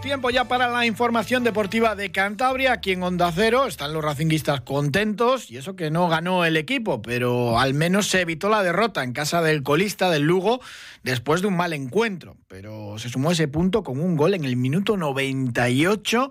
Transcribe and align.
Tiempo 0.00 0.28
ya 0.30 0.44
para 0.44 0.68
la 0.68 0.84
información 0.84 1.44
deportiva 1.44 1.94
de 1.94 2.12
Cantabria. 2.12 2.72
Aquí 2.72 2.92
en 2.92 3.02
Onda 3.02 3.32
Cero 3.32 3.66
están 3.66 3.92
los 3.92 4.04
racinguistas 4.04 4.60
contentos 4.60 5.50
y 5.50 5.56
eso 5.56 5.76
que 5.76 5.90
no 5.90 6.08
ganó 6.08 6.44
el 6.44 6.56
equipo, 6.56 7.00
pero 7.00 7.58
al 7.58 7.74
menos 7.74 8.08
se 8.08 8.20
evitó 8.20 8.48
la 8.48 8.62
derrota 8.62 9.02
en 9.02 9.12
casa 9.12 9.40
del 9.40 9.62
colista 9.62 10.10
del 10.10 10.22
Lugo 10.22 10.60
después 11.02 11.40
de 11.40 11.48
un 11.48 11.56
mal 11.56 11.72
encuentro. 11.72 12.36
Pero 12.48 12.98
se 12.98 13.08
sumó 13.08 13.30
ese 13.30 13.48
punto 13.48 13.82
con 13.82 13.98
un 14.00 14.16
gol 14.16 14.34
en 14.34 14.44
el 14.44 14.56
minuto 14.56 14.96
98 14.96 16.30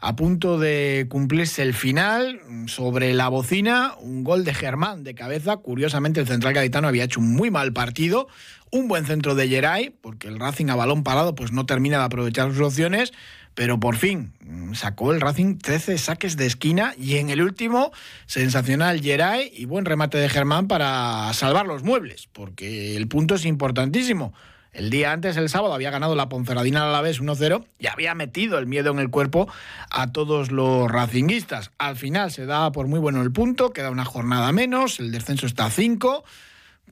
a 0.00 0.16
punto 0.16 0.58
de 0.58 1.06
cumplirse 1.08 1.62
el 1.62 1.74
final 1.74 2.40
sobre 2.66 3.14
la 3.14 3.28
bocina, 3.28 3.94
un 4.00 4.24
gol 4.24 4.44
de 4.44 4.54
Germán 4.54 5.02
de 5.02 5.14
cabeza. 5.14 5.56
Curiosamente, 5.56 6.20
el 6.20 6.26
central 6.26 6.54
gaditano 6.54 6.88
había 6.88 7.04
hecho 7.04 7.20
un 7.20 7.34
muy 7.34 7.50
mal 7.50 7.72
partido, 7.72 8.28
un 8.70 8.88
buen 8.88 9.06
centro 9.06 9.34
de 9.34 9.48
Geray, 9.48 9.90
porque 9.90 10.28
el 10.28 10.38
Racing 10.38 10.68
a 10.68 10.76
balón 10.76 11.02
parado 11.02 11.34
pues 11.34 11.52
no 11.52 11.66
termina 11.66 11.98
de 11.98 12.04
aprovechar 12.04 12.50
sus 12.50 12.60
opciones, 12.60 13.12
pero 13.54 13.80
por 13.80 13.96
fin 13.96 14.32
mm, 14.40 14.74
sacó 14.74 15.12
el 15.12 15.20
Racing 15.20 15.58
13 15.58 15.98
saques 15.98 16.36
de 16.36 16.46
esquina 16.46 16.94
y 16.96 17.16
en 17.16 17.30
el 17.30 17.42
último, 17.42 17.92
sensacional 18.26 19.00
Geray 19.00 19.50
y 19.52 19.64
buen 19.64 19.84
remate 19.84 20.18
de 20.18 20.28
Germán 20.28 20.68
para 20.68 21.32
salvar 21.32 21.66
los 21.66 21.82
muebles, 21.82 22.28
porque 22.32 22.96
el 22.96 23.08
punto 23.08 23.34
es 23.34 23.44
importantísimo. 23.44 24.32
El 24.72 24.90
día 24.90 25.12
antes, 25.12 25.36
el 25.36 25.48
sábado, 25.48 25.74
había 25.74 25.90
ganado 25.90 26.14
la 26.14 26.28
Ponferradina 26.28 26.88
a 26.88 26.92
la 26.92 27.00
vez 27.00 27.20
1-0 27.20 27.66
y 27.78 27.86
había 27.86 28.14
metido 28.14 28.58
el 28.58 28.66
miedo 28.66 28.90
en 28.90 28.98
el 28.98 29.10
cuerpo 29.10 29.48
a 29.90 30.12
todos 30.12 30.50
los 30.50 30.90
racinguistas. 30.90 31.70
Al 31.78 31.96
final 31.96 32.30
se 32.30 32.46
da 32.46 32.70
por 32.72 32.86
muy 32.86 33.00
bueno 33.00 33.22
el 33.22 33.32
punto, 33.32 33.70
queda 33.70 33.90
una 33.90 34.04
jornada 34.04 34.52
menos, 34.52 35.00
el 35.00 35.10
descenso 35.10 35.46
está 35.46 35.66
a 35.66 35.70
5 35.70 36.24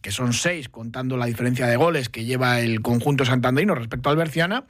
que 0.02 0.12
son 0.12 0.32
6 0.32 0.68
contando 0.68 1.16
la 1.16 1.26
diferencia 1.26 1.66
de 1.66 1.74
goles 1.74 2.08
que 2.08 2.24
lleva 2.24 2.60
el 2.60 2.80
conjunto 2.80 3.24
santanderino 3.24 3.74
respecto 3.74 4.08
al 4.08 4.16
Berciana, 4.16 4.64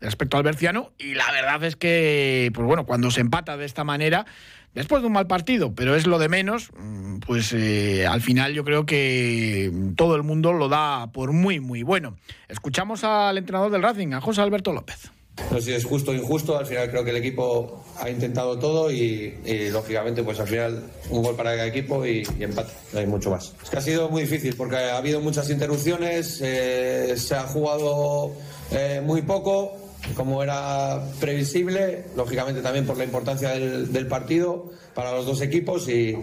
respecto 0.00 0.36
al 0.36 0.42
Berciano, 0.42 0.90
y 0.98 1.14
la 1.14 1.30
verdad 1.30 1.62
es 1.62 1.76
que, 1.76 2.50
pues 2.54 2.66
bueno, 2.66 2.86
cuando 2.86 3.10
se 3.12 3.20
empata 3.20 3.56
de 3.56 3.66
esta 3.66 3.84
manera, 3.84 4.26
después 4.74 5.02
de 5.02 5.06
un 5.06 5.12
mal 5.12 5.26
partido, 5.26 5.74
pero 5.74 5.94
es 5.96 6.06
lo 6.06 6.18
de 6.18 6.28
menos, 6.28 6.70
mm, 6.78 7.18
pues 7.20 7.52
eh, 7.52 8.06
al 8.06 8.20
final 8.20 8.52
yo 8.54 8.64
creo 8.64 8.86
que 8.86 9.72
todo 9.96 10.16
el 10.16 10.22
mundo 10.22 10.52
lo 10.52 10.68
da 10.68 11.10
por 11.12 11.32
muy, 11.32 11.60
muy 11.60 11.82
bueno. 11.82 12.16
Escuchamos 12.48 13.04
al 13.04 13.38
entrenador 13.38 13.70
del 13.70 13.82
Racing, 13.82 14.12
a 14.12 14.20
José 14.20 14.40
Alberto 14.40 14.72
López. 14.72 15.10
No 15.50 15.60
sé 15.60 15.74
es 15.74 15.84
justo 15.84 16.10
o 16.10 16.14
injusto, 16.14 16.58
al 16.58 16.66
final 16.66 16.90
creo 16.90 17.02
que 17.02 17.10
el 17.10 17.16
equipo 17.16 17.82
ha 17.98 18.08
intentado 18.08 18.58
todo 18.58 18.90
y, 18.90 19.34
lógicamente 19.72 20.22
pues 20.22 20.38
al 20.38 20.46
final 20.46 20.84
un 21.08 21.22
gol 21.22 21.34
para 21.34 21.52
cada 21.52 21.66
equipo 21.66 22.04
y, 22.06 22.22
empate, 22.38 22.72
no 22.92 23.00
hay 23.00 23.06
mucho 23.06 23.30
más. 23.30 23.54
Es 23.62 23.70
que 23.70 23.78
ha 23.78 23.80
sido 23.80 24.08
muy 24.08 24.22
difícil 24.22 24.54
porque 24.54 24.76
ha 24.76 24.96
habido 24.96 25.20
muchas 25.20 25.48
interrupciones, 25.50 26.40
eh, 26.42 27.14
se 27.16 27.34
ha 27.34 27.42
jugado 27.44 28.32
eh, 28.70 29.00
muy 29.04 29.22
poco, 29.22 29.76
como 30.14 30.42
era 30.42 31.02
previsible, 31.20 32.04
lógicamente 32.16 32.60
también 32.60 32.86
por 32.86 32.96
la 32.96 33.04
importancia 33.04 33.50
del, 33.50 34.06
partido 34.06 34.70
para 34.94 35.12
los 35.12 35.26
dos 35.26 35.40
equipos 35.40 35.88
y, 35.88 36.16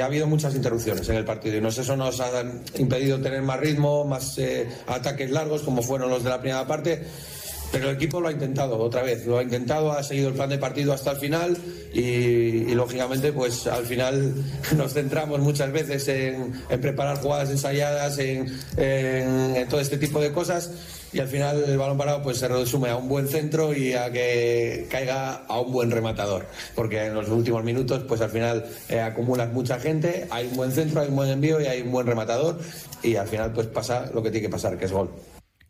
ha 0.00 0.04
habido 0.04 0.26
muchas 0.26 0.54
interrupciones 0.54 1.08
en 1.08 1.16
el 1.16 1.24
partido. 1.24 1.56
Y 1.56 1.60
no 1.60 1.70
sé, 1.70 1.82
eso 1.82 1.96
nos 1.96 2.20
ha 2.20 2.44
impedido 2.78 3.20
tener 3.20 3.42
más 3.42 3.60
ritmo, 3.60 4.04
más 4.04 4.38
eh, 4.38 4.68
ataques 4.86 5.30
largos 5.30 5.62
como 5.62 5.82
fueron 5.82 6.10
los 6.10 6.22
de 6.22 6.30
la 6.30 6.40
primera 6.40 6.66
parte 6.66 7.02
pero 7.74 7.90
el 7.90 7.96
equipo 7.96 8.20
lo 8.20 8.28
ha 8.28 8.32
intentado 8.32 8.78
otra 8.78 9.02
vez, 9.02 9.26
lo 9.26 9.38
ha 9.38 9.42
intentado, 9.42 9.90
ha 9.90 10.04
seguido 10.04 10.28
el 10.28 10.34
plan 10.34 10.48
de 10.48 10.58
partido 10.58 10.92
hasta 10.92 11.10
el 11.10 11.16
final 11.16 11.56
y, 11.92 12.72
lógicamente 12.72 13.32
pues 13.32 13.66
al 13.66 13.84
final 13.84 14.32
nos 14.76 14.92
centramos 14.92 15.40
muchas 15.40 15.72
veces 15.72 16.06
en, 16.06 16.52
preparar 16.80 17.18
jugadas 17.18 17.50
ensayadas, 17.50 18.16
en, 18.18 18.46
todo 19.68 19.80
este 19.80 19.98
tipo 19.98 20.20
de 20.20 20.30
cosas 20.30 20.70
y 21.14 21.20
al 21.20 21.28
final 21.28 21.62
el 21.64 21.78
balón 21.78 21.96
parado 21.96 22.22
pues 22.22 22.38
se 22.38 22.48
resume 22.48 22.90
a 22.90 22.96
un 22.96 23.08
buen 23.08 23.28
centro 23.28 23.72
y 23.72 23.94
a 23.94 24.10
que 24.10 24.86
caiga 24.90 25.44
a 25.46 25.60
un 25.60 25.72
buen 25.72 25.90
rematador 25.90 26.46
porque 26.74 27.06
en 27.06 27.14
los 27.14 27.28
últimos 27.28 27.62
minutos 27.62 28.02
pues 28.08 28.20
al 28.20 28.30
final 28.30 28.64
eh, 28.88 29.00
acumulas 29.00 29.52
mucha 29.52 29.78
gente, 29.78 30.26
hay 30.30 30.48
un 30.48 30.56
buen 30.56 30.72
centro, 30.72 31.00
hay 31.00 31.08
un 31.08 31.16
buen 31.16 31.30
envío 31.30 31.60
y 31.60 31.66
hay 31.66 31.82
un 31.82 31.92
buen 31.92 32.06
rematador 32.06 32.58
y 33.02 33.14
al 33.14 33.28
final 33.28 33.52
pues 33.52 33.68
pasa 33.68 34.10
lo 34.12 34.22
que 34.22 34.30
tiene 34.30 34.46
que 34.46 34.50
pasar, 34.50 34.76
que 34.76 34.86
es 34.86 34.92
gol. 34.92 35.10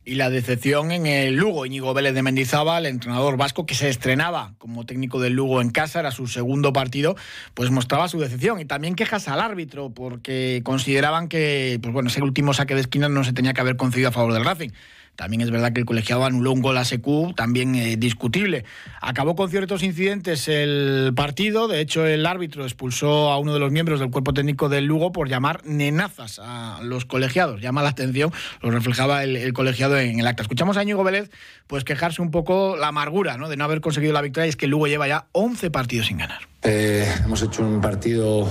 Y 0.06 0.16
la 0.16 0.28
decepción 0.28 0.92
en 0.92 1.06
el 1.06 1.34
Lugo, 1.34 1.64
Íñigo 1.64 1.94
Vélez 1.94 2.12
de 2.12 2.22
Mendizábal, 2.22 2.84
entrenador 2.84 3.38
vasco 3.38 3.64
que 3.64 3.74
se 3.74 3.88
estrenaba 3.88 4.52
como 4.58 4.84
técnico 4.84 5.18
del 5.18 5.32
Lugo 5.32 5.62
en 5.62 5.70
casa, 5.70 6.00
era 6.00 6.10
su 6.10 6.26
segundo 6.26 6.74
partido, 6.74 7.16
pues 7.54 7.70
mostraba 7.70 8.06
su 8.08 8.20
decepción. 8.20 8.60
Y 8.60 8.66
también 8.66 8.96
quejas 8.96 9.28
al 9.28 9.40
árbitro, 9.40 9.88
porque 9.94 10.60
consideraban 10.62 11.28
que, 11.28 11.78
pues 11.80 11.94
bueno, 11.94 12.10
ese 12.10 12.22
último 12.22 12.52
saque 12.52 12.74
de 12.74 12.82
esquina 12.82 13.08
no 13.08 13.24
se 13.24 13.32
tenía 13.32 13.54
que 13.54 13.62
haber 13.62 13.76
concedido 13.76 14.10
a 14.10 14.12
favor 14.12 14.34
del 14.34 14.44
Racing. 14.44 14.72
También 15.16 15.42
es 15.42 15.50
verdad 15.50 15.72
que 15.72 15.80
el 15.80 15.86
colegiado 15.86 16.24
anuló 16.24 16.52
un 16.52 16.60
gol 16.60 16.76
a 16.76 16.84
SQ, 16.84 17.34
también 17.36 17.74
eh, 17.74 17.96
discutible. 17.96 18.64
Acabó 19.00 19.36
con 19.36 19.48
ciertos 19.50 19.82
incidentes 19.82 20.48
el 20.48 21.12
partido. 21.14 21.68
De 21.68 21.80
hecho, 21.80 22.06
el 22.06 22.26
árbitro 22.26 22.64
expulsó 22.64 23.30
a 23.30 23.38
uno 23.38 23.54
de 23.54 23.60
los 23.60 23.70
miembros 23.70 24.00
del 24.00 24.10
cuerpo 24.10 24.34
técnico 24.34 24.68
del 24.68 24.86
Lugo 24.86 25.12
por 25.12 25.28
llamar 25.28 25.60
nenazas 25.64 26.40
a 26.42 26.80
los 26.82 27.04
colegiados. 27.04 27.60
Llama 27.60 27.82
la 27.82 27.90
atención, 27.90 28.32
lo 28.60 28.70
reflejaba 28.70 29.22
el, 29.22 29.52
colegiado 29.52 29.98
en 29.98 30.18
el 30.18 30.26
acta. 30.26 30.42
Escuchamos 30.42 30.76
a 30.76 30.82
Íñigo 30.82 31.04
Vélez 31.04 31.30
pues 31.66 31.84
quejarse 31.84 32.20
un 32.20 32.30
poco 32.30 32.76
la 32.76 32.88
amargura 32.88 33.36
¿no? 33.36 33.48
de 33.48 33.56
no 33.56 33.64
haber 33.64 33.80
conseguido 33.80 34.12
la 34.12 34.20
victoria 34.20 34.46
y 34.46 34.50
es 34.50 34.56
que 34.56 34.66
el 34.66 34.72
Lugo 34.72 34.86
lleva 34.86 35.06
ya 35.08 35.26
11 35.32 35.70
partidos 35.70 36.08
sin 36.08 36.18
ganar. 36.18 36.40
Eh, 36.62 37.06
hemos 37.24 37.42
hecho 37.42 37.62
un 37.62 37.80
partido, 37.80 38.48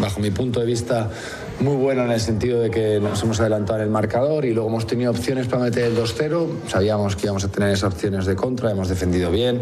bajo 0.00 0.20
mi 0.20 0.30
punto 0.30 0.60
de 0.60 0.66
vista, 0.66 1.10
muy 1.62 1.76
bueno 1.76 2.04
en 2.04 2.10
el 2.10 2.20
sentido 2.20 2.60
de 2.60 2.70
que 2.70 2.98
nos 3.00 3.22
hemos 3.22 3.38
adelantado 3.40 3.78
en 3.78 3.84
el 3.84 3.90
marcador 3.90 4.44
y 4.44 4.52
luego 4.52 4.68
hemos 4.68 4.86
tenido 4.86 5.12
opciones 5.12 5.46
para 5.46 5.62
meter 5.62 5.84
el 5.84 5.96
2-0. 5.96 6.68
Sabíamos 6.68 7.14
que 7.14 7.26
íbamos 7.26 7.44
a 7.44 7.48
tener 7.48 7.70
esas 7.70 7.92
opciones 7.92 8.26
de 8.26 8.34
contra, 8.34 8.70
hemos 8.70 8.88
defendido 8.88 9.30
bien, 9.30 9.60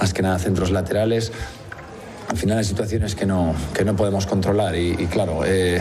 más 0.00 0.12
que 0.12 0.22
nada 0.22 0.38
centros 0.38 0.70
laterales. 0.70 1.32
Al 2.28 2.36
final 2.36 2.58
hay 2.58 2.64
situaciones 2.64 3.14
que 3.14 3.24
no, 3.24 3.54
que 3.72 3.84
no 3.84 3.94
podemos 3.94 4.26
controlar 4.26 4.76
y, 4.76 4.94
claro, 5.06 5.44
eh, 5.46 5.80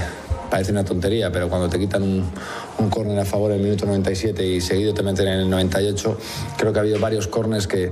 parece 0.49 0.71
una 0.71 0.85
tontería, 0.85 1.31
pero 1.31 1.49
cuando 1.49 1.67
te 1.67 1.77
quitan 1.79 2.03
un, 2.03 2.29
un 2.77 2.89
córner 2.89 3.19
a 3.19 3.25
favor 3.25 3.51
en 3.51 3.57
el 3.57 3.63
minuto 3.63 3.85
97 3.85 4.45
y 4.45 4.61
seguido 4.61 4.93
te 4.93 5.03
meten 5.03 5.27
en 5.27 5.39
el 5.39 5.49
98, 5.49 6.17
creo 6.57 6.71
que 6.71 6.79
ha 6.79 6.81
habido 6.83 6.99
varios 6.99 7.27
córneres 7.27 7.67
que, 7.67 7.91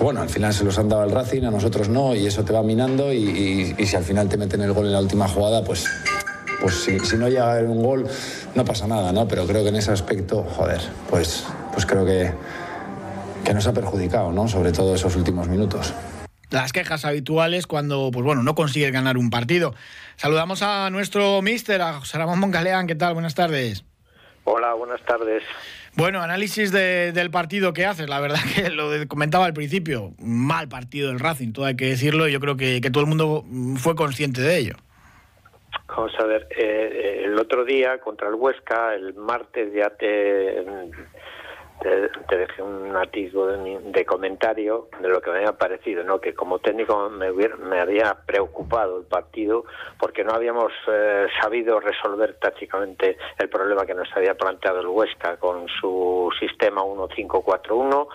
bueno, 0.00 0.20
al 0.20 0.30
final 0.30 0.52
se 0.52 0.64
los 0.64 0.78
han 0.78 0.88
dado 0.88 1.02
al 1.02 1.10
Racing, 1.10 1.44
a 1.44 1.50
nosotros 1.50 1.88
no, 1.88 2.14
y 2.14 2.26
eso 2.26 2.42
te 2.44 2.52
va 2.52 2.62
minando 2.62 3.12
y, 3.12 3.74
y, 3.78 3.86
si 3.86 3.96
al 3.96 4.04
final 4.04 4.28
te 4.28 4.36
meten 4.36 4.62
el 4.62 4.72
gol 4.72 4.86
en 4.86 4.92
la 4.92 5.00
última 5.00 5.28
jugada, 5.28 5.62
pues 5.62 5.86
pues 6.60 6.84
si, 6.84 7.16
no 7.16 7.28
llega 7.28 7.46
a 7.46 7.52
haber 7.52 7.64
un 7.64 7.82
gol, 7.82 8.06
no 8.54 8.64
pasa 8.64 8.86
nada, 8.86 9.12
¿no? 9.12 9.26
Pero 9.28 9.46
creo 9.46 9.62
que 9.62 9.68
en 9.68 9.76
ese 9.76 9.92
aspecto, 9.92 10.42
joder, 10.42 10.80
pues, 11.10 11.46
pues 11.72 11.86
creo 11.86 12.04
que, 12.04 12.32
que 13.44 13.54
nos 13.54 13.66
ha 13.66 13.72
perjudicado, 13.72 14.32
¿no? 14.32 14.48
Sobre 14.48 14.72
todo 14.72 14.94
esos 14.94 15.16
últimos 15.16 15.48
minutos 15.48 15.94
las 16.54 16.72
quejas 16.72 17.04
habituales 17.04 17.66
cuando 17.66 18.10
pues 18.12 18.24
bueno, 18.24 18.42
no 18.42 18.54
consigues 18.54 18.92
ganar 18.92 19.18
un 19.18 19.28
partido. 19.28 19.74
Saludamos 20.16 20.62
a 20.62 20.88
nuestro 20.90 21.42
mister, 21.42 21.82
a 21.82 21.94
José 21.94 22.16
Ramón 22.16 22.38
Moncaleán. 22.38 22.86
¿Qué 22.86 22.94
tal? 22.94 23.14
Buenas 23.14 23.34
tardes. 23.34 23.84
Hola, 24.44 24.74
buenas 24.74 25.02
tardes. 25.04 25.42
Bueno, 25.96 26.22
análisis 26.22 26.70
del 26.70 27.30
partido 27.30 27.72
que 27.72 27.86
haces. 27.86 28.08
La 28.08 28.20
verdad 28.20 28.38
que 28.54 28.70
lo 28.70 28.90
comentaba 29.08 29.46
al 29.46 29.54
principio, 29.54 30.14
mal 30.18 30.68
partido 30.68 31.08
del 31.08 31.18
Racing, 31.18 31.52
todo 31.52 31.66
hay 31.66 31.76
que 31.76 31.86
decirlo. 31.86 32.28
Y 32.28 32.32
yo 32.32 32.40
creo 32.40 32.56
que, 32.56 32.80
que 32.80 32.90
todo 32.90 33.02
el 33.02 33.08
mundo 33.08 33.44
fue 33.76 33.94
consciente 33.96 34.40
de 34.40 34.56
ello. 34.56 34.76
Vamos 35.96 36.12
a 36.18 36.24
ver, 36.24 36.48
eh, 36.50 36.56
eh, 36.58 37.22
el 37.24 37.38
otro 37.38 37.64
día 37.64 37.98
contra 38.00 38.28
el 38.28 38.34
Huesca, 38.34 38.94
el 38.94 39.14
martes 39.14 39.72
ya 39.72 39.90
te, 39.90 40.64
dejé 42.36 42.62
un 42.62 42.96
atisbo 42.96 43.46
de, 43.46 44.04
comentario 44.04 44.88
de 45.00 45.08
lo 45.08 45.20
que 45.20 45.30
me 45.30 45.36
había 45.36 45.52
parecido, 45.52 46.02
¿no? 46.02 46.20
que 46.20 46.34
como 46.34 46.58
técnico 46.58 47.08
me, 47.10 47.30
me 47.30 47.78
había 47.78 48.16
preocupado 48.26 48.98
el 48.98 49.04
partido 49.04 49.66
porque 50.00 50.24
no 50.24 50.32
habíamos 50.32 50.72
eh, 50.88 51.26
sabido 51.40 51.78
resolver 51.78 52.34
tácticamente 52.40 53.16
el 53.38 53.48
problema 53.48 53.86
que 53.86 53.94
nos 53.94 54.08
había 54.16 54.34
planteado 54.34 54.80
el 54.80 54.88
Huesca 54.88 55.36
con 55.36 55.68
su 55.80 56.28
sistema 56.40 56.82
1-5-4-1. 56.82 58.08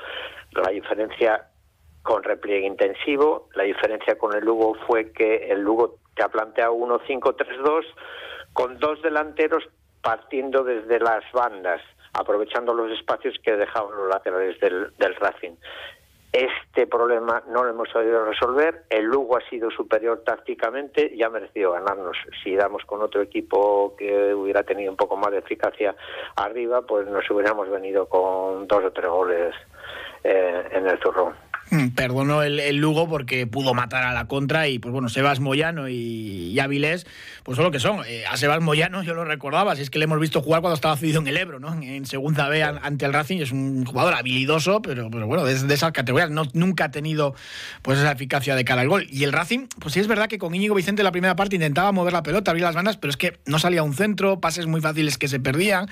La 0.52 0.70
diferencia 0.72 1.49
con 2.04 2.24
repliegue 2.24 2.66
intensivo. 2.66 3.50
La 3.56 3.64
diferencia 3.64 4.18
con 4.18 4.36
el 4.36 4.44
Lugo 4.46 4.76
fue 4.88 5.12
que 5.12 5.52
el 5.52 5.62
Lugo 5.62 5.96
te 6.16 6.24
ha 6.24 6.30
planteado 6.30 6.74
1-5-3-2 6.74 7.86
con 8.54 8.80
dos 8.80 9.02
delanteros 9.02 9.64
partiendo 10.02 10.64
desde 10.64 11.00
las 11.00 11.24
bandas 11.34 11.82
aprovechando 12.14 12.74
los 12.74 12.92
espacios 12.92 13.36
que 13.44 13.56
dejaban 13.56 13.96
los 13.96 14.10
laterales 14.10 14.60
del, 14.60 14.92
del 14.98 15.16
Racing. 15.16 15.56
Este 16.32 16.86
problema 16.86 17.42
no 17.48 17.64
lo 17.64 17.72
hemos 17.72 17.90
sabido 17.90 18.24
resolver. 18.24 18.84
El 18.90 19.06
Lugo 19.06 19.38
ha 19.38 19.50
sido 19.50 19.72
superior 19.72 20.22
tácticamente 20.24 21.12
y 21.12 21.24
ha 21.24 21.30
merecido 21.30 21.72
ganarnos. 21.72 22.18
Si 22.44 22.56
damos 22.56 22.86
con 22.86 23.02
otro 23.02 23.22
equipo 23.22 23.96
que 23.98 24.34
hubiera 24.36 24.62
tenido 24.62 24.92
un 24.92 24.98
poco 24.98 25.18
más 25.18 25.32
de 25.32 25.40
eficacia 25.40 25.96
arriba, 26.36 26.84
pues 26.84 27.08
nos 27.08 27.28
hubiéramos 27.32 27.68
venido 27.70 28.08
con 28.08 28.68
dos 28.68 28.84
o 28.84 28.92
tres 28.92 29.10
goles 29.10 29.56
eh, 30.24 30.68
en 30.72 30.88
el 30.88 31.00
zurrón. 31.00 31.49
Mm, 31.72 31.90
perdonó 31.90 32.42
el, 32.42 32.78
Lugo 32.78 33.08
porque 33.08 33.46
pudo 33.46 33.74
matar 33.74 34.04
a 34.04 34.14
la 34.14 34.28
contra 34.28 34.68
y 34.68 34.80
pues 34.80 34.92
bueno, 34.92 35.10
Sebas 35.10 35.40
Moyano 35.40 35.88
y, 35.88 36.52
y 36.52 36.60
Avilés, 36.60 37.06
pues 37.44 37.58
son 37.58 37.66
lo 37.66 37.72
que 37.72 37.80
son. 37.80 38.02
Eh, 38.08 38.24
a 38.30 38.38
Sebas 38.38 38.62
Moyano 38.62 39.04
yo 39.04 39.14
lo 39.14 39.24
recordaba, 39.24 39.76
si 39.76 39.84
es 39.84 39.90
que 39.90 40.00
le 40.00 40.06
hemos 40.06 40.20
visto 40.20 40.42
jugar 40.42 40.62
cuando 40.62 40.76
estaba 40.76 40.98
cedido 40.98 41.22
en 41.22 41.28
el 41.28 41.38
Ebro, 41.38 41.60
¿no? 41.60 41.74
En, 41.74 42.06
segunda 42.06 42.48
B 42.50 42.64
ante 42.64 43.06
el 43.06 43.14
Racing, 43.14 43.38
es 43.38 43.52
un 43.52 43.86
jugador 43.86 44.16
habilidoso, 44.16 44.82
pero, 44.82 45.12
pero 45.12 45.28
bueno, 45.28 45.48
es 45.48 45.68
de 45.68 45.74
esas 45.74 45.92
categorías, 45.92 46.32
no, 46.32 46.44
nunca 46.54 46.86
ha 46.86 46.92
tenido 46.92 47.36
pues 47.82 48.00
esa 48.00 48.12
eficacia 48.12 48.56
de 48.56 48.66
cara 48.66 48.82
al 48.82 48.90
gol. 48.90 49.06
Y 49.10 49.24
el 49.24 49.32
Racing, 49.32 49.68
pues 49.80 49.94
sí 49.94 50.00
es 50.00 50.08
verdad 50.08 50.28
que 50.28 50.40
con 50.40 50.56
Íñigo 50.56 50.74
Vicente 50.74 51.02
en 51.02 51.06
la 51.06 51.12
primera 51.12 51.36
parte 51.36 51.56
intentaba 51.56 51.92
mover 51.92 52.14
la 52.14 52.24
pelota, 52.24 52.52
abrir 52.52 52.64
las 52.64 52.76
bandas, 52.76 52.98
pero 52.98 53.12
es 53.12 53.18
que 53.18 53.40
no 53.46 53.60
salía 53.60 53.84
un 53.84 53.94
centro, 53.94 54.40
pases 54.40 54.66
muy 54.66 54.82
fáciles 54.82 55.18
que 55.18 55.28
se 55.28 55.40
perdían. 55.40 55.88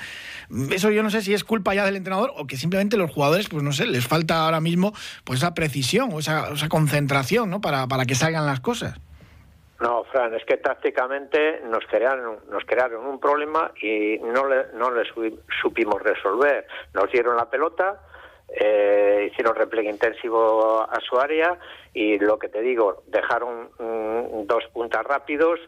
Eso 0.71 0.89
yo 0.89 1.03
no 1.03 1.11
sé 1.11 1.21
si 1.21 1.33
es 1.33 1.43
culpa 1.43 1.75
ya 1.75 1.85
del 1.85 1.97
entrenador 1.97 2.33
o 2.35 2.47
que 2.47 2.57
simplemente 2.57 2.97
los 2.97 3.11
jugadores, 3.11 3.47
pues 3.47 3.63
no 3.63 3.73
sé, 3.73 3.85
les 3.85 4.07
falta 4.07 4.43
ahora 4.43 4.59
mismo 4.59 4.93
pues 5.23 5.39
esa 5.39 5.53
precisión 5.67 6.09
o 6.13 6.19
esa, 6.19 6.69
concentración 6.69 7.49
¿no? 7.49 7.59
para, 7.59 7.87
para 7.87 8.05
que 8.05 8.15
salgan 8.15 8.45
las 8.45 8.61
cosas. 8.61 8.97
No, 9.81 10.05
Fran, 10.05 10.33
es 10.33 10.43
que 10.45 10.57
tácticamente 10.57 11.61
nos 11.69 11.85
crearon, 11.85 12.39
nos 12.49 12.63
crearon 12.65 13.05
un 13.05 13.19
problema 13.19 13.71
y 13.81 14.17
no 14.19 14.47
le, 14.47 14.67
no 14.73 14.89
le 14.89 15.03
supimos 15.61 16.01
resolver. 16.01 16.65
Nos 16.93 17.11
dieron 17.11 17.35
la 17.35 17.49
pelota, 17.49 17.99
eh, 18.47 19.29
hicieron 19.29 19.55
repliegue 19.55 19.89
intensivo 19.89 20.81
a 20.81 20.99
su 21.01 21.19
área 21.19 21.59
y 21.93 22.17
lo 22.17 22.39
que 22.39 22.47
te 22.47 22.61
digo, 22.61 23.03
dejaron 23.07 23.69
mm, 23.77 24.47
dos 24.47 24.63
puntas 24.73 25.03
rápidos 25.03 25.59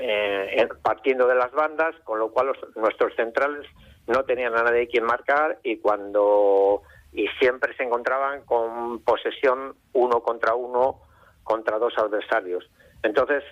eh, 0.00 0.68
partiendo 0.82 1.28
de 1.28 1.34
las 1.34 1.52
bandas, 1.52 1.94
con 2.04 2.18
lo 2.18 2.30
cual 2.30 2.52
nuestros 2.74 3.14
centrales 3.14 3.66
no 4.08 4.24
tenían 4.24 4.56
a 4.56 4.62
nadie 4.62 4.88
quien 4.88 5.04
marcar 5.04 5.58
y 5.62 5.76
cuando 5.78 6.82
y 7.16 7.26
siempre 7.40 7.74
se 7.76 7.82
encontraban 7.82 8.42
con 8.42 9.00
posesión 9.00 9.74
uno 9.94 10.20
contra 10.20 10.54
uno 10.54 11.00
contra 11.42 11.78
dos 11.78 11.94
adversarios. 11.96 12.68
Entonces, 13.02 13.42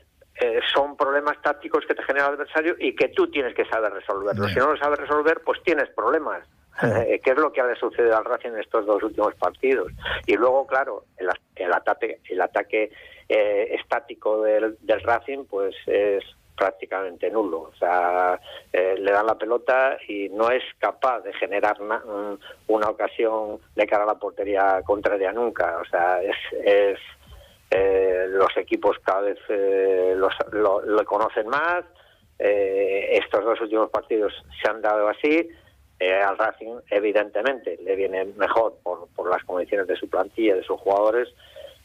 eh, 0.41 0.61
son 0.75 0.97
problemas 0.97 1.41
tácticos 1.43 1.85
que 1.87 1.95
te 1.95 2.03
genera 2.03 2.27
el 2.27 2.35
adversario 2.35 2.75
y 2.79 2.95
que 2.95 3.09
tú 3.09 3.31
tienes 3.31 3.55
que 3.55 3.65
saber 3.67 3.93
resolverlos. 3.93 4.53
Si 4.53 4.59
no 4.59 4.73
lo 4.73 4.77
sabes 4.77 4.99
resolver, 4.99 5.41
pues 5.45 5.63
tienes 5.63 5.89
problemas. 5.91 6.47
¿Qué 6.81 7.31
es 7.31 7.37
lo 7.39 7.53
que 7.53 7.61
ha 7.61 7.67
de 7.67 7.77
suceder 7.77 8.13
al 8.13 8.25
Racing 8.25 8.51
en 8.51 8.61
estos 8.61 8.85
dos 8.85 9.03
últimos 9.03 9.35
partidos? 9.37 9.93
Y 10.27 10.35
luego, 10.37 10.67
claro, 10.67 11.05
el, 11.17 11.29
el 11.55 11.73
ataque, 11.73 12.19
el 12.29 12.41
ataque 12.43 12.91
eh, 13.29 13.77
estático 13.81 14.43
del, 14.43 14.77
del 14.81 15.01
Racing, 15.03 15.45
pues 15.45 15.75
es 15.87 16.25
prácticamente 16.57 17.31
nulo. 17.31 17.71
O 17.73 17.75
sea, 17.79 18.41
eh, 18.73 18.97
le 18.99 19.13
dan 19.13 19.27
la 19.27 19.37
pelota 19.37 19.99
y 20.09 20.29
no 20.31 20.51
es 20.51 20.63
capaz 20.79 21.21
de 21.21 21.33
generar 21.35 21.77
una, 21.81 22.89
ocasión 22.89 23.59
de 23.75 23.87
cara 23.87 24.05
a 24.05 24.07
la 24.07 24.19
portería 24.19 24.83
contraria 24.85 25.33
nunca. 25.33 25.79
O 25.81 25.85
sea, 25.87 26.23
es, 26.23 26.37
es 26.65 26.99
eh, 27.71 28.27
los 28.29 28.57
equipos 28.57 28.97
cada 29.03 29.23
vez 29.23 29.39
eh, 29.49 30.15
los, 30.17 30.33
lo, 30.53 31.05
conocen 31.05 31.49
más. 31.49 31.85
estos 32.39 33.45
dos 33.45 33.61
últimos 33.61 33.91
partidos 33.91 34.33
se 34.61 34.69
han 34.69 34.83
dado 34.83 35.09
así. 35.09 35.49
al 36.01 36.39
Racing, 36.39 36.81
evidentemente, 36.91 37.79
le 37.83 37.97
viene 37.97 38.25
mejor 38.37 38.75
por, 38.83 39.09
por 39.15 39.31
las 39.31 39.43
condiciones 39.45 39.87
de 39.87 39.97
su 39.97 40.09
plantilla, 40.09 40.55
de 40.55 40.63
sus 40.63 40.79
jugadores, 40.81 41.29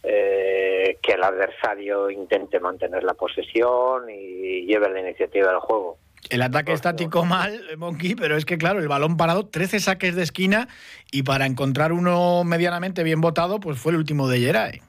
eh, 0.04 0.98
que 1.02 1.14
el 1.14 1.24
adversario 1.24 2.10
intente 2.10 2.60
mantener 2.60 3.04
la 3.04 3.14
posesión 3.14 4.10
y 4.10 4.66
lleve 4.66 4.90
la 4.90 5.02
iniciativa 5.02 5.50
del 5.50 5.60
juego. 5.60 5.98
El 6.30 6.42
ataque 6.42 6.74
estático 6.74 7.26
mal, 7.26 7.62
Monkey, 7.78 8.16
pero 8.16 8.36
es 8.36 8.46
que 8.46 8.58
claro, 8.58 8.80
el 8.80 8.88
balón 8.88 9.18
parado, 9.18 9.48
13 9.48 9.80
saques 9.80 10.16
de 10.16 10.24
esquina 10.24 10.68
y 11.12 11.24
para 11.24 11.46
encontrar 11.46 11.92
uno 11.92 12.44
medianamente 12.44 13.04
bien 13.04 13.22
votado, 13.22 13.60
pues 13.60 13.80
fue 13.80 13.94
el 13.94 13.98
último 13.98 14.28
de 14.28 14.40
Geray. 14.40 14.82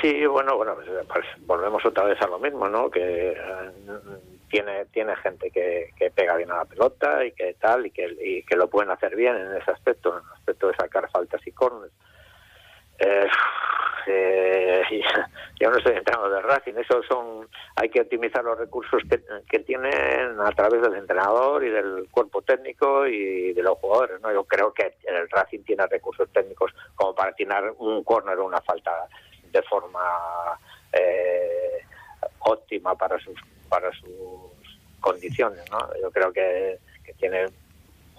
Sí, 0.00 0.24
bueno, 0.26 0.56
bueno, 0.56 0.76
pues, 1.12 1.24
volvemos 1.46 1.84
otra 1.84 2.04
vez 2.04 2.20
a 2.22 2.28
lo 2.28 2.38
mismo, 2.38 2.68
¿no? 2.68 2.90
Que 2.90 3.32
eh, 3.32 3.36
tiene 4.48 4.86
tiene 4.86 5.16
gente 5.16 5.50
que, 5.50 5.90
que, 5.96 6.10
pega 6.10 6.36
bien 6.36 6.50
a 6.52 6.58
la 6.58 6.64
pelota 6.64 7.24
y 7.24 7.32
que 7.32 7.54
tal 7.54 7.86
y 7.86 7.90
que, 7.90 8.16
y 8.24 8.42
que 8.44 8.56
lo 8.56 8.68
pueden 8.68 8.90
hacer 8.90 9.16
bien 9.16 9.36
en 9.36 9.56
ese 9.56 9.70
aspecto, 9.70 10.16
en 10.16 10.24
el 10.24 10.32
aspecto 10.32 10.68
de 10.68 10.74
sacar 10.76 11.10
faltas 11.10 11.44
y 11.46 11.52
corners. 11.52 11.92
Eh, 12.98 13.26
eh, 14.06 14.82
yo 15.60 15.70
no 15.70 15.76
estoy 15.76 15.96
entrando 15.96 16.30
de 16.30 16.40
Racing, 16.40 16.74
eso 16.78 17.02
son, 17.02 17.48
hay 17.76 17.88
que 17.88 18.00
optimizar 18.00 18.42
los 18.42 18.58
recursos 18.58 19.02
que, 19.08 19.20
que, 19.48 19.60
tienen 19.60 20.40
a 20.40 20.50
través 20.52 20.80
del 20.80 20.94
entrenador 20.94 21.64
y 21.64 21.70
del 21.70 22.08
cuerpo 22.10 22.42
técnico 22.42 23.06
y 23.06 23.52
de 23.52 23.62
los 23.62 23.78
jugadores. 23.78 24.20
¿no? 24.20 24.32
Yo 24.32 24.44
creo 24.44 24.72
que 24.72 24.94
el 25.04 25.28
Racing 25.30 25.60
tiene 25.60 25.86
recursos 25.86 26.28
técnicos 26.32 26.72
como 26.94 27.14
para 27.14 27.32
tirar 27.32 27.72
un 27.78 28.02
córner 28.02 28.38
o 28.38 28.46
una 28.46 28.60
falta 28.62 28.92
de 29.52 29.62
forma 29.62 30.00
eh, 30.92 31.84
óptima 32.40 32.94
para 32.94 33.18
sus 33.18 33.38
para 33.68 33.92
sus 33.92 34.08
condiciones. 35.00 35.62
¿no? 35.70 35.78
Yo 36.00 36.10
creo 36.10 36.32
que, 36.32 36.78
que 37.04 37.12
tiene 37.14 37.46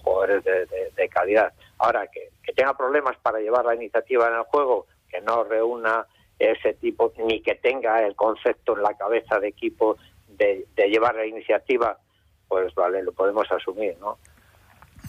jugadores 0.02 0.44
de 0.44 1.08
calidad. 1.08 1.52
Ahora, 1.80 2.06
que, 2.08 2.30
tenga 2.54 2.76
problemas 2.76 3.16
para 3.22 3.40
llevar 3.40 3.64
la 3.64 3.74
iniciativa 3.74 4.28
en 4.28 4.34
el 4.34 4.42
juego, 4.42 4.86
que 5.08 5.20
no 5.22 5.44
reúna 5.44 6.06
ese 6.38 6.74
tipo, 6.74 7.12
ni 7.16 7.40
que 7.40 7.54
tenga 7.54 8.04
el 8.04 8.14
concepto 8.14 8.76
en 8.76 8.82
la 8.82 8.94
cabeza 8.94 9.40
de 9.40 9.48
equipo 9.48 9.96
de, 10.28 10.66
llevar 10.76 11.14
la 11.14 11.24
iniciativa, 11.24 11.96
pues 12.48 12.74
vale, 12.74 13.02
lo 13.02 13.12
podemos 13.12 13.50
asumir, 13.50 13.96
¿no? 13.98 14.18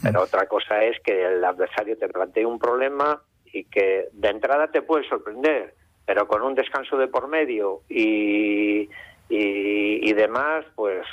Pero 0.01 0.21
otra 0.21 0.45
cosa 0.47 0.81
es 0.83 0.97
que 1.01 1.25
el 1.25 1.43
adversario 1.43 1.97
te 1.97 2.07
plantee 2.07 2.45
un 2.45 2.57
problema 2.57 3.21
y 3.45 3.65
que 3.65 4.07
de 4.13 4.29
entrada 4.29 4.69
te 4.69 4.81
puede 4.81 5.07
sorprender, 5.09 5.75
pero 6.05 6.25
con 6.27 6.41
un 6.41 6.55
descanso 6.55 6.97
de 6.97 7.07
por 7.07 7.27
medio 7.27 7.81
y, 7.89 8.89
y, 9.27 10.13
demás, 10.13 10.65
pues 10.75 11.05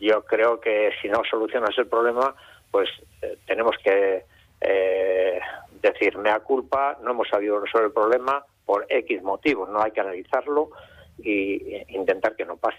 yo 0.00 0.24
creo 0.24 0.60
que 0.60 0.90
si 1.00 1.08
no 1.08 1.22
solucionas 1.28 1.76
el 1.76 1.88
problema, 1.88 2.34
pues 2.70 2.88
eh, 3.22 3.38
tenemos 3.46 3.76
que 3.82 4.24
eh, 4.64 5.40
decir, 5.82 6.16
mea 6.18 6.40
culpa, 6.40 6.98
no 7.02 7.10
hemos 7.10 7.28
sabido 7.28 7.60
resolver 7.60 7.88
el 7.88 7.92
problema 7.92 8.44
por 8.64 8.86
X 8.88 9.22
motivos, 9.22 9.68
no 9.68 9.82
hay 9.82 9.90
que 9.90 10.00
analizarlo 10.00 10.70
e 11.24 11.84
intentar 11.88 12.36
que 12.36 12.44
no 12.44 12.56
pase. 12.56 12.78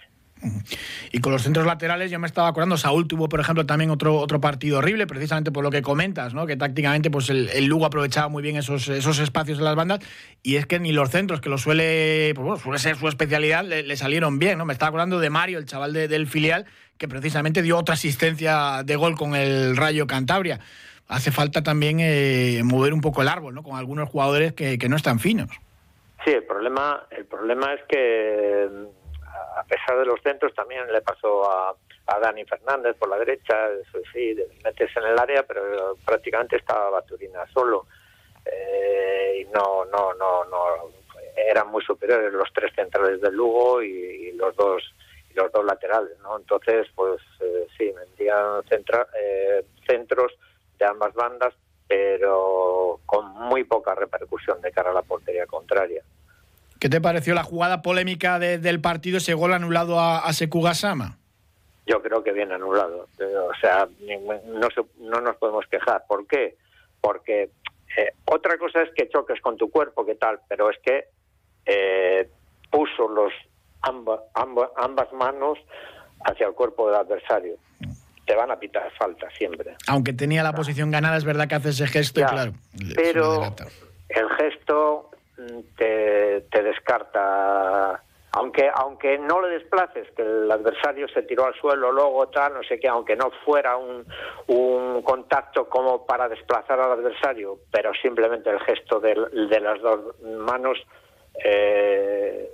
Y 1.12 1.20
con 1.20 1.32
los 1.32 1.44
centros 1.44 1.66
laterales 1.66 2.12
yo 2.12 2.20
me 2.20 2.28
estaba 2.28 2.48
acordando, 2.48 2.76
Saúl 2.78 3.08
tuvo, 3.08 3.30
por 3.30 3.40
ejemplo, 3.40 3.66
también 3.66 3.92
otro, 3.92 4.18
otro 4.18 4.42
partido 4.42 4.80
horrible, 4.80 5.08
precisamente 5.08 5.52
por 5.52 5.64
lo 5.64 5.70
que 5.70 5.82
comentas, 5.82 6.34
¿no? 6.34 6.46
que 6.46 6.58
tácticamente 6.58 7.12
pues 7.12 7.30
el, 7.30 7.50
el 7.50 7.66
Lugo 7.66 7.86
aprovechaba 7.86 8.28
muy 8.30 8.44
bien 8.44 8.58
esos, 8.58 8.90
esos 8.90 9.20
espacios 9.20 9.60
en 9.60 9.66
las 9.66 9.76
bandas, 9.76 10.00
y 10.42 10.56
es 10.56 10.66
que 10.66 10.80
ni 10.80 10.92
los 10.92 11.12
centros, 11.12 11.40
que 11.40 11.50
lo 11.50 11.58
suele, 11.58 12.34
pues, 12.36 12.44
bueno, 12.44 12.60
suele 12.60 12.80
ser 12.80 12.98
su 12.98 13.08
especialidad, 13.08 13.64
le, 13.64 13.96
salieron 13.96 14.40
bien. 14.40 14.58
¿no? 14.58 14.66
Me 14.66 14.74
estaba 14.74 14.90
acordando 14.90 15.20
de 15.20 15.30
Mario, 15.30 15.60
el 15.60 15.66
chaval 15.66 15.94
del 15.94 16.28
filial, 16.28 16.66
que 16.98 17.08
precisamente 17.08 17.62
dio 17.62 17.78
otra 17.78 17.94
asistencia 17.94 18.82
de 18.84 18.96
gol 18.96 19.16
con 19.16 19.36
el 19.36 19.78
Rayo 19.78 20.08
Cantabria 20.08 20.60
hace 21.08 21.32
falta 21.32 21.62
también 21.62 22.00
eh, 22.00 22.62
mover 22.64 22.94
un 22.94 23.02
poco 23.02 23.22
el 23.22 23.28
árbol, 23.28 23.54
¿no? 23.54 23.64
Con 23.64 23.78
algunos 23.78 24.10
jugadores 24.10 24.54
que, 24.54 24.78
no 24.90 24.96
están 24.96 25.20
finos. 25.20 25.50
Sí, 26.26 26.32
el 26.32 26.44
problema, 26.44 27.06
el 27.12 27.26
problema 27.26 27.74
es 27.74 27.82
que 27.88 28.70
a 29.58 29.64
pesar 29.64 30.00
de 30.00 30.06
los 30.06 30.22
centros 30.22 30.54
también 30.54 30.92
le 30.92 31.02
pasó 31.02 31.50
a, 31.52 31.76
Dani 32.22 32.44
Fernández 32.44 32.98
por 32.98 33.10
la 33.10 33.18
derecha, 33.18 33.56
sí, 34.12 34.36
metes 34.64 34.90
en 34.98 35.04
el 35.04 35.18
área, 35.18 35.44
pero 35.44 35.96
prácticamente 36.06 36.58
estaba 36.58 36.90
Baturina 36.90 37.46
solo. 37.54 37.88
Eh, 38.46 39.42
y 39.42 39.46
no, 39.54 39.86
no, 39.86 40.14
no, 40.14 40.44
no, 40.46 40.66
eran 41.36 41.70
muy 41.70 41.82
superiores 41.84 42.34
los 42.34 42.52
tres 42.54 42.74
centrales 42.76 43.22
del 43.22 43.34
Lugo 43.34 43.82
y, 43.82 44.32
los 44.34 44.56
dos 44.56 44.84
los 45.34 45.52
dos 45.52 45.66
laterales, 45.66 46.20
¿no? 46.22 46.38
Entonces, 46.38 46.88
pues 46.94 47.20
eh, 47.40 47.66
sí, 47.76 47.92
vendían 47.92 48.62
centra, 48.70 49.08
centros 49.88 50.32
de 50.84 50.90
ambas 50.90 51.14
bandas, 51.14 51.54
pero 51.88 53.00
con 53.06 53.32
muy 53.32 53.64
poca 53.64 53.96
repercusión 53.96 54.60
de 54.62 54.72
cara 54.72 54.92
a 54.92 54.94
la 54.94 55.02
portería 55.02 55.46
contraria. 55.46 56.04
¿Qué 56.80 56.90
te 56.90 57.00
pareció 57.00 57.34
la 57.34 57.44
jugada 57.44 57.82
polémica 57.82 58.40
del 58.40 58.82
partido, 58.82 59.18
ese 59.18 59.34
gol 59.34 59.54
anulado 59.54 60.00
a, 60.00 60.20
a 60.20 60.34
Sekugasama? 60.34 61.18
Yo 61.86 62.02
creo 62.02 62.24
que 62.24 62.34
bien 62.34 62.52
anulado. 62.52 63.08
O 63.18 63.56
sea, 63.62 63.88
no, 64.48 64.68
no 65.00 65.22
nos 65.22 65.36
podemos 65.38 65.66
quejar. 65.68 66.04
¿Por 66.08 66.28
qué? 66.28 66.58
Porque 67.00 67.44
eh, 67.98 68.12
otra 68.26 68.58
cosa 68.58 68.82
es 68.82 68.90
que 68.96 69.08
choques 69.08 69.40
con 69.40 69.56
tu 69.56 69.70
cuerpo, 69.70 70.06
¿qué 70.06 70.16
tal? 70.16 70.42
Pero 70.50 70.70
es 70.70 70.78
que 70.80 71.06
eh, 71.66 72.30
puso 72.70 73.08
los 73.08 73.32
ambas 73.82 75.14
manos 75.14 75.58
hacia 76.26 76.48
el 76.48 76.54
cuerpo 76.54 76.88
del 76.88 76.98
adversario. 76.98 77.56
Te 78.34 78.40
van 78.40 78.50
a 78.50 78.58
pitar 78.58 78.92
falta 78.98 79.30
siempre. 79.38 79.76
Aunque 79.88 80.12
tenía 80.12 80.42
la 80.42 80.54
posición 80.54 80.90
ganada, 80.90 81.18
es 81.18 81.24
verdad 81.24 81.48
que 81.48 81.54
hace 81.54 81.70
ese 81.70 81.86
gesto 81.86 82.22
y 82.22 82.24
claro. 82.24 82.54
Pero 82.96 83.54
el 84.10 84.30
gesto 84.38 85.12
mm, 85.38 85.60
te, 85.78 86.42
te 86.50 86.64
descarta 86.64 88.02
aunque 88.32 88.68
aunque 88.74 89.20
no 89.20 89.40
le 89.40 89.50
desplaces, 89.50 90.10
que 90.16 90.24
el 90.24 90.52
adversario 90.52 91.08
se 91.10 91.22
tiró 91.22 91.46
al 91.46 91.54
suelo, 91.54 91.92
luego 91.92 92.28
tal, 92.30 92.56
no 92.56 92.64
sé 92.64 92.80
qué, 92.80 92.88
aunque 92.88 93.16
no 93.16 93.30
fuera 93.46 93.78
un, 93.78 94.04
un 94.48 95.04
contacto 95.04 95.70
como 95.70 96.04
para 96.08 96.28
desplazar 96.28 96.80
al 96.80 96.94
adversario, 96.94 97.60
pero 97.72 97.92
simplemente 98.02 98.50
el 98.50 98.60
gesto 98.62 99.00
de, 99.00 99.14
de 99.14 99.60
las 99.60 99.80
dos 99.80 100.20
manos 100.24 100.80
eh, 101.44 102.50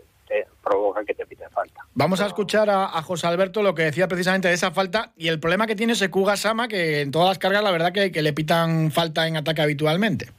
provoca 0.63 1.03
que 1.05 1.13
te 1.13 1.25
pide 1.25 1.47
falta. 1.49 1.81
Vamos 1.93 2.21
a 2.21 2.27
escuchar 2.27 2.69
a, 2.69 3.01
José 3.01 3.27
Alberto 3.27 3.63
lo 3.63 3.75
que 3.75 3.83
decía 3.83 4.07
precisamente 4.07 4.47
de 4.47 4.53
esa 4.53 4.71
falta 4.71 5.11
y 5.15 5.27
el 5.27 5.39
problema 5.39 5.67
que 5.67 5.75
tiene 5.75 5.95
Sekuga 5.95 6.37
Sama, 6.37 6.67
que 6.67 7.01
en 7.01 7.11
todas 7.11 7.29
las 7.29 7.39
cargas 7.39 7.63
la 7.63 7.71
verdad 7.71 7.91
que, 7.91 8.11
que 8.11 8.21
le 8.21 8.33
pitan 8.33 8.91
falta 8.91 9.27
en 9.27 9.37
ataque 9.37 9.61
habitualmente. 9.61 10.29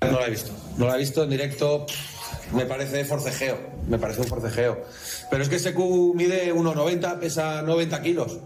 No 0.00 0.20
la 0.20 0.26
he 0.26 0.30
visto, 0.30 0.52
no 0.76 0.86
la 0.86 0.96
he 0.96 0.98
visto 0.98 1.22
en 1.22 1.30
directo 1.30 1.86
me 2.52 2.66
parece 2.66 3.04
forcejeo, 3.04 3.58
me 3.88 3.98
parece 3.98 4.20
un 4.20 4.26
forcejeo. 4.26 4.82
Pero 5.30 5.42
es 5.42 5.48
que 5.48 5.56
ese 5.56 5.74
Q 5.74 6.12
mide 6.14 6.54
1,90, 6.54 7.18
pesa 7.18 7.62
90 7.62 8.02
kilos. 8.02 8.38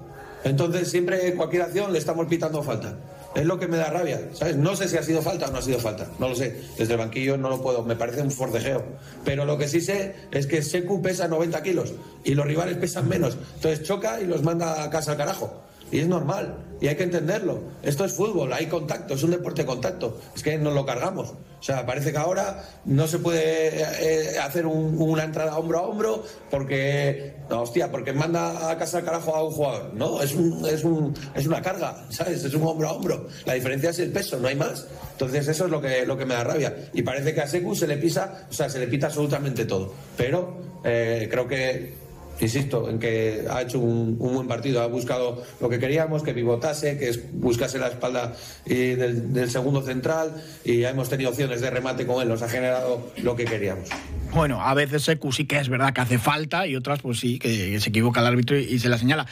Entonces 0.44 0.90
siempre 0.90 1.34
cualquier 1.34 1.62
acción 1.62 1.92
le 1.92 1.98
estamos 1.98 2.26
pitando 2.26 2.62
falta. 2.62 2.96
Es 3.38 3.46
lo 3.46 3.56
que 3.56 3.68
me 3.68 3.76
da 3.76 3.88
rabia, 3.88 4.20
¿sabes? 4.32 4.56
No 4.56 4.74
sé 4.74 4.88
si 4.88 4.96
ha 4.96 5.02
sido 5.04 5.22
falta 5.22 5.46
o 5.46 5.52
no 5.52 5.58
ha 5.58 5.62
sido 5.62 5.78
falta, 5.78 6.08
no 6.18 6.28
lo 6.28 6.34
sé. 6.34 6.60
Desde 6.76 6.94
el 6.94 6.98
banquillo 6.98 7.36
no 7.36 7.48
lo 7.48 7.62
puedo, 7.62 7.84
me 7.84 7.94
parece 7.94 8.20
un 8.20 8.32
forcejeo. 8.32 8.84
Pero 9.24 9.44
lo 9.44 9.56
que 9.56 9.68
sí 9.68 9.80
sé 9.80 10.16
es 10.32 10.48
que 10.48 10.60
Secu 10.60 11.00
pesa 11.00 11.28
90 11.28 11.62
kilos 11.62 11.92
y 12.24 12.34
los 12.34 12.44
rivales 12.44 12.76
pesan 12.78 13.08
menos. 13.08 13.38
Entonces 13.54 13.84
choca 13.84 14.20
y 14.20 14.26
los 14.26 14.42
manda 14.42 14.82
a 14.82 14.90
casa 14.90 15.12
al 15.12 15.18
carajo. 15.18 15.62
Y 15.90 16.00
es 16.00 16.08
normal, 16.08 16.56
y 16.80 16.88
hay 16.88 16.96
que 16.96 17.02
entenderlo. 17.02 17.60
Esto 17.82 18.04
es 18.04 18.12
fútbol, 18.12 18.52
hay 18.52 18.66
contacto, 18.66 19.14
es 19.14 19.22
un 19.22 19.32
deporte 19.32 19.62
de 19.62 19.66
contacto. 19.66 20.20
Es 20.34 20.42
que 20.42 20.58
nos 20.58 20.74
lo 20.74 20.86
cargamos. 20.86 21.30
O 21.30 21.62
sea, 21.62 21.84
parece 21.84 22.12
que 22.12 22.18
ahora 22.18 22.64
no 22.84 23.08
se 23.08 23.18
puede 23.18 23.80
eh, 23.80 24.38
hacer 24.38 24.64
una 24.66 25.24
entrada 25.24 25.56
hombro 25.58 25.78
a 25.78 25.82
hombro 25.82 26.24
porque, 26.50 27.34
no, 27.50 27.62
hostia, 27.62 27.90
porque 27.90 28.12
manda 28.12 28.70
a 28.70 28.78
casa 28.78 28.98
al 28.98 29.04
carajo 29.04 29.34
a 29.34 29.42
un 29.42 29.50
jugador. 29.50 29.94
No, 29.94 30.22
es, 30.22 30.34
un, 30.34 30.64
es, 30.66 30.84
un, 30.84 31.14
es 31.34 31.46
una 31.46 31.60
carga, 31.60 32.04
¿sabes? 32.10 32.44
Es 32.44 32.54
un 32.54 32.62
hombro 32.62 32.88
a 32.88 32.92
hombro. 32.92 33.26
La 33.44 33.54
diferencia 33.54 33.90
es 33.90 33.98
el 33.98 34.12
peso, 34.12 34.38
no 34.38 34.46
hay 34.46 34.56
más. 34.56 34.86
Entonces 35.12 35.48
eso 35.48 35.64
es 35.64 35.70
lo 35.70 35.80
que, 35.80 36.06
lo 36.06 36.16
que 36.16 36.26
me 36.26 36.34
da 36.34 36.44
rabia. 36.44 36.90
Y 36.92 37.02
parece 37.02 37.34
que 37.34 37.40
a 37.40 37.48
Secu 37.48 37.74
se 37.74 37.88
le 37.88 37.96
pisa, 37.96 38.46
o 38.48 38.52
sea, 38.52 38.68
se 38.68 38.78
le 38.78 38.86
pita 38.86 39.06
absolutamente 39.06 39.64
todo. 39.64 39.92
Pero 40.16 40.58
eh, 40.84 41.26
creo 41.28 41.48
que 41.48 42.07
insisto, 42.40 42.88
en 42.88 42.98
que 42.98 43.44
ha 43.50 43.62
hecho 43.62 43.78
un, 43.78 44.18
buen 44.18 44.46
partido, 44.46 44.82
ha 44.82 44.86
buscado 44.86 45.42
lo 45.60 45.68
que 45.68 45.78
queríamos, 45.78 46.22
que 46.22 46.34
pivotase, 46.34 46.98
que 46.98 47.10
buscase 47.32 47.78
la 47.78 47.88
espalda 47.88 48.34
del, 48.64 49.50
segundo 49.50 49.82
central 49.82 50.34
y 50.64 50.84
hemos 50.84 51.08
tenido 51.08 51.30
opciones 51.30 51.60
de 51.60 51.70
remate 51.70 52.06
con 52.06 52.22
él, 52.22 52.28
nos 52.28 52.42
ha 52.42 52.48
generado 52.48 53.10
lo 53.22 53.34
que 53.34 53.44
queríamos. 53.44 53.88
Bueno, 54.32 54.60
a 54.60 54.74
veces 54.74 55.04
Secu 55.04 55.32
sí 55.32 55.46
que 55.46 55.58
es 55.58 55.68
verdad 55.68 55.92
que 55.92 56.02
hace 56.02 56.18
falta 56.18 56.66
y 56.66 56.76
otras 56.76 57.00
pues 57.00 57.18
sí, 57.18 57.38
que, 57.38 57.80
se 57.80 57.88
equivoca 57.88 58.20
el 58.20 58.26
árbitro 58.26 58.56
y, 58.58 58.78
se 58.78 58.88
la 58.88 58.98
señala. 58.98 59.26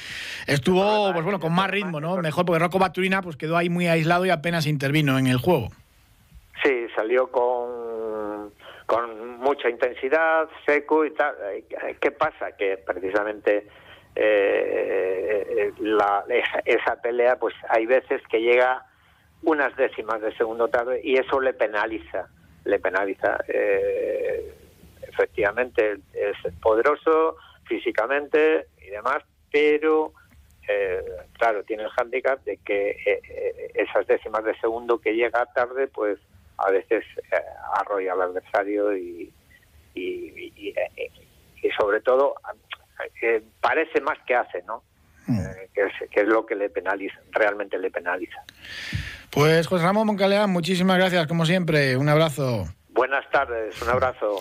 Estuvo, 0.47 1.13
pues 1.13 1.25
bueno, 1.25 1.39
con 1.39 1.53
más 1.53 1.71
ritmo, 1.71 2.01
¿no? 2.01 2.17
Mejor 2.17 2.47
porque 2.47 2.59
Rocco 2.59 2.79
Baturina 2.79 3.23
pues 3.23 3.37
quedó 3.37 3.57
ahí 3.57 3.69
muy 3.69 3.89
aislado 3.89 4.25
y 4.25 4.31
apenas 4.31 4.67
intervino 4.67 5.19
en 5.19 5.27
el 5.27 5.37
juego. 5.37 5.71
Sí, 6.63 6.71
salió 6.95 7.31
con 7.31 8.51
con 8.87 9.36
mucha 9.47 9.71
intensidad, 9.71 10.49
seco 10.67 11.05
y 11.05 11.13
tal. 11.13 11.37
Eh, 11.53 11.65
¿Qué 12.01 12.11
pasa? 12.11 12.57
Que 12.57 12.79
precisamente 12.79 13.69
eh, 14.17 15.73
la, 15.79 16.25
esa, 16.65 17.01
pelea, 17.01 17.37
pues 17.39 17.55
hay 17.69 17.87
veces 17.87 18.21
que 18.29 18.41
llega 18.41 18.85
unas 19.43 19.77
décimas 19.77 20.21
de 20.21 20.37
segundo 20.37 20.67
tarde 20.69 21.01
y 21.03 21.17
eso 21.17 21.41
le 21.41 21.55
penaliza, 21.55 22.29
le 22.65 22.79
penaliza. 22.81 23.39
Eh, 23.47 24.53
efectivamente, 25.03 25.99
es 26.13 26.37
poderoso 26.61 27.37
físicamente 27.67 28.67
y 28.85 28.91
demás, 28.91 29.23
pero 29.53 30.13
claro, 31.39 31.63
tiene 31.63 31.85
el 31.85 31.91
hándicap 31.91 32.43
de 32.43 32.57
que 32.57 32.97
esas 33.75 34.05
décimas 34.09 34.43
de 34.43 34.59
segundo 34.59 34.99
que 34.99 35.15
llega 35.15 35.47
tarde, 35.55 35.87
pues 35.87 36.19
a 36.59 36.71
veces 36.71 37.05
eh, 37.33 37.37
arrolla 37.75 38.13
al 38.13 38.23
adversario 38.23 38.97
y, 38.97 39.33
y, 39.97 40.75
sobre 41.79 42.01
todo 42.01 42.35
eh, 43.23 43.43
parece 43.61 44.01
más 44.01 44.19
que 44.27 44.35
hace, 44.35 44.63
¿no? 44.67 44.83
Mm. 45.27 45.41
Eh, 45.41 45.69
que, 45.75 45.83
es, 45.83 46.11
que, 46.11 46.21
es, 46.21 46.29
lo 46.29 46.47
que 46.47 46.55
le 46.55 46.71
penaliza, 46.71 47.19
realmente 47.33 47.79
le 47.79 47.91
penaliza. 47.91 48.43
Pues 49.31 49.67
José 49.67 49.85
Ramón 49.85 50.07
Moncaleán, 50.07 50.51
muchísimas 50.51 50.97
gracias, 50.97 51.27
como 51.27 51.45
siempre, 51.45 51.97
un 51.97 52.09
abrazo. 52.09 52.67
Buenas 52.97 53.31
tardes, 53.31 53.81
un 53.83 53.91
abrazo. 53.91 54.41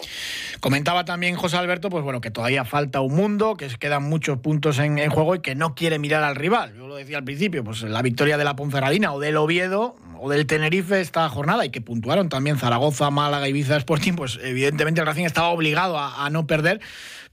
Comentaba 0.62 1.04
también 1.04 1.36
José 1.36 1.58
Alberto, 1.58 1.90
pues 1.90 2.06
bueno, 2.06 2.22
que 2.22 2.32
todavía 2.32 2.64
falta 2.64 3.02
un 3.02 3.14
mundo, 3.14 3.58
que 3.58 3.68
quedan 3.68 4.04
muchos 4.04 4.40
puntos 4.40 4.80
en, 4.80 4.98
juego 5.10 5.36
y 5.36 5.42
que 5.42 5.56
no 5.56 5.76
quiere 5.76 6.00
mirar 6.00 6.24
al 6.24 6.38
rival. 6.38 6.74
Yo 6.74 6.88
lo 6.88 6.96
decía 6.96 7.18
al 7.18 7.26
principio, 7.26 7.66
pues 7.66 7.82
la 7.82 8.02
victoria 8.02 8.38
de 8.38 8.46
la 8.46 8.56
Ponferradina 8.56 9.14
o 9.14 9.20
del 9.20 9.36
Oviedo 9.36 9.98
o 10.22 10.30
del 10.30 10.48
Tenerife 10.48 11.02
esta 11.02 11.28
jornada 11.28 11.66
y 11.66 11.70
que 11.70 11.82
puntuaron 11.82 12.30
también 12.30 12.58
Zaragoza, 12.58 13.10
Málaga, 13.12 13.50
Ibiza, 13.50 13.76
Sporting, 13.76 14.14
pues 14.14 14.40
evidentemente 14.42 15.02
el 15.02 15.08
Racing 15.08 15.26
estaba 15.26 15.50
obligado 15.50 16.00
a, 16.00 16.30
no 16.30 16.48
perder 16.48 16.80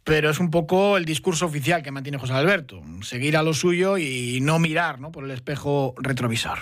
pero 0.02 0.30
es 0.30 0.40
un 0.40 0.50
poco 0.50 0.96
el 0.96 1.04
discurso 1.04 1.46
oficial 1.46 1.84
que 1.84 1.92
mantiene 1.92 2.18
José 2.18 2.32
Alberto, 2.32 2.82
seguir 3.02 3.36
a 3.36 3.44
lo 3.44 3.54
suyo 3.54 3.96
y 3.96 4.40
no 4.42 4.58
mirar 4.58 4.98
¿no? 4.98 5.12
por 5.12 5.22
el 5.22 5.30
espejo 5.30 5.94
retrovisor. 5.98 6.58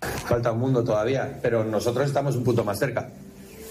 Falta 0.00 0.52
un 0.52 0.60
mundo 0.60 0.84
todavía, 0.84 1.40
pero 1.42 1.64
nosotros 1.64 2.06
estamos 2.06 2.36
un 2.36 2.44
punto 2.44 2.62
más 2.62 2.78
cerca. 2.78 3.10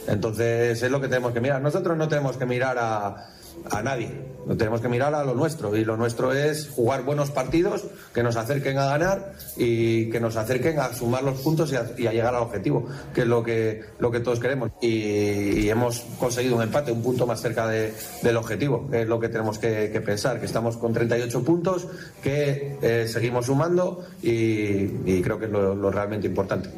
Entonces 0.08 0.82
es 0.82 0.92
lo 0.92 1.02
que 1.02 1.08
tenemos 1.08 1.34
que 1.34 1.42
mirar. 1.42 1.62
Nosotros 1.62 1.98
no 1.98 2.08
tenemos 2.08 2.38
que 2.38 2.46
mirar 2.46 2.78
a, 2.80 3.28
a 3.72 3.82
nadie. 3.82 4.12
No 4.46 4.56
tenemos 4.56 4.80
que 4.80 4.88
mirar 4.88 5.14
a 5.14 5.26
lo 5.26 5.34
nuestro 5.34 5.76
y 5.76 5.84
lo 5.84 5.98
nuestro 5.98 6.32
es 6.32 6.70
jugar 6.70 7.04
buenos 7.04 7.32
partidos 7.32 7.84
que 8.14 8.24
nos 8.24 8.38
acerquen 8.38 8.78
a 8.78 8.86
ganar 8.86 9.34
y 9.58 10.10
que 10.10 10.22
nos 10.22 10.38
acerquen 10.38 10.80
a 10.80 10.94
sumar 10.94 11.24
los 11.24 11.42
puntos 11.42 11.74
y 11.74 12.08
a, 12.08 12.12
llegar 12.12 12.34
al 12.34 12.44
objetivo, 12.44 12.88
que 13.14 13.22
es 13.22 13.28
lo 13.28 13.44
que, 13.44 13.84
lo 14.00 14.10
que 14.10 14.22
todos 14.22 14.40
queremos. 14.40 14.72
Y, 14.82 15.68
hemos 15.68 16.00
conseguido 16.18 16.56
un 16.56 16.64
empate, 16.64 16.94
un 16.94 17.04
punto 17.04 17.28
más 17.28 17.42
cerca 17.42 17.68
del 17.68 18.38
objetivo, 18.38 18.90
que 18.90 19.02
es 19.02 19.08
lo 19.08 19.20
que 19.20 19.28
tenemos 19.28 19.60
que, 19.60 20.02
pensar, 20.06 20.40
que 20.40 20.46
estamos 20.46 20.78
con 20.78 20.94
38 20.94 21.44
puntos, 21.44 21.88
que 22.24 22.78
eh, 22.82 23.06
seguimos 23.08 23.48
sumando 23.48 24.06
y, 24.22 25.22
creo 25.22 25.38
que 25.38 25.46
es 25.46 25.52
lo 25.52 25.92
realmente 25.92 26.28
importante. 26.28 26.70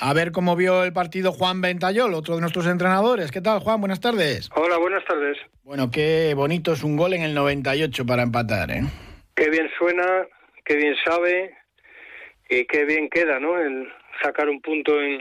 A 0.00 0.14
ver 0.14 0.30
cómo 0.30 0.54
vio 0.54 0.84
el 0.84 0.92
partido 0.92 1.32
Juan 1.32 1.60
Ventayol, 1.60 2.14
otro 2.14 2.36
de 2.36 2.40
nuestros 2.40 2.66
entrenadores. 2.68 3.32
¿Qué 3.32 3.40
tal, 3.40 3.58
Juan? 3.58 3.80
Buenas 3.80 4.00
tardes. 4.00 4.48
Hola, 4.54 4.76
buenas 4.76 5.04
tardes. 5.04 5.36
Bueno, 5.64 5.90
qué 5.90 6.34
bonito 6.34 6.72
es 6.72 6.84
un 6.84 6.96
gol 6.96 7.14
en 7.14 7.22
el 7.22 7.34
98 7.34 8.06
para 8.06 8.22
empatar, 8.22 8.70
¿eh? 8.70 8.82
Qué 9.34 9.50
bien 9.50 9.68
suena, 9.76 10.24
qué 10.64 10.76
bien 10.76 10.94
sabe 11.04 11.52
y 12.48 12.64
qué 12.66 12.84
bien 12.84 13.08
queda, 13.10 13.40
¿no? 13.40 13.58
El 13.58 13.88
sacar 14.22 14.48
un 14.48 14.60
punto 14.60 15.00
en, 15.00 15.20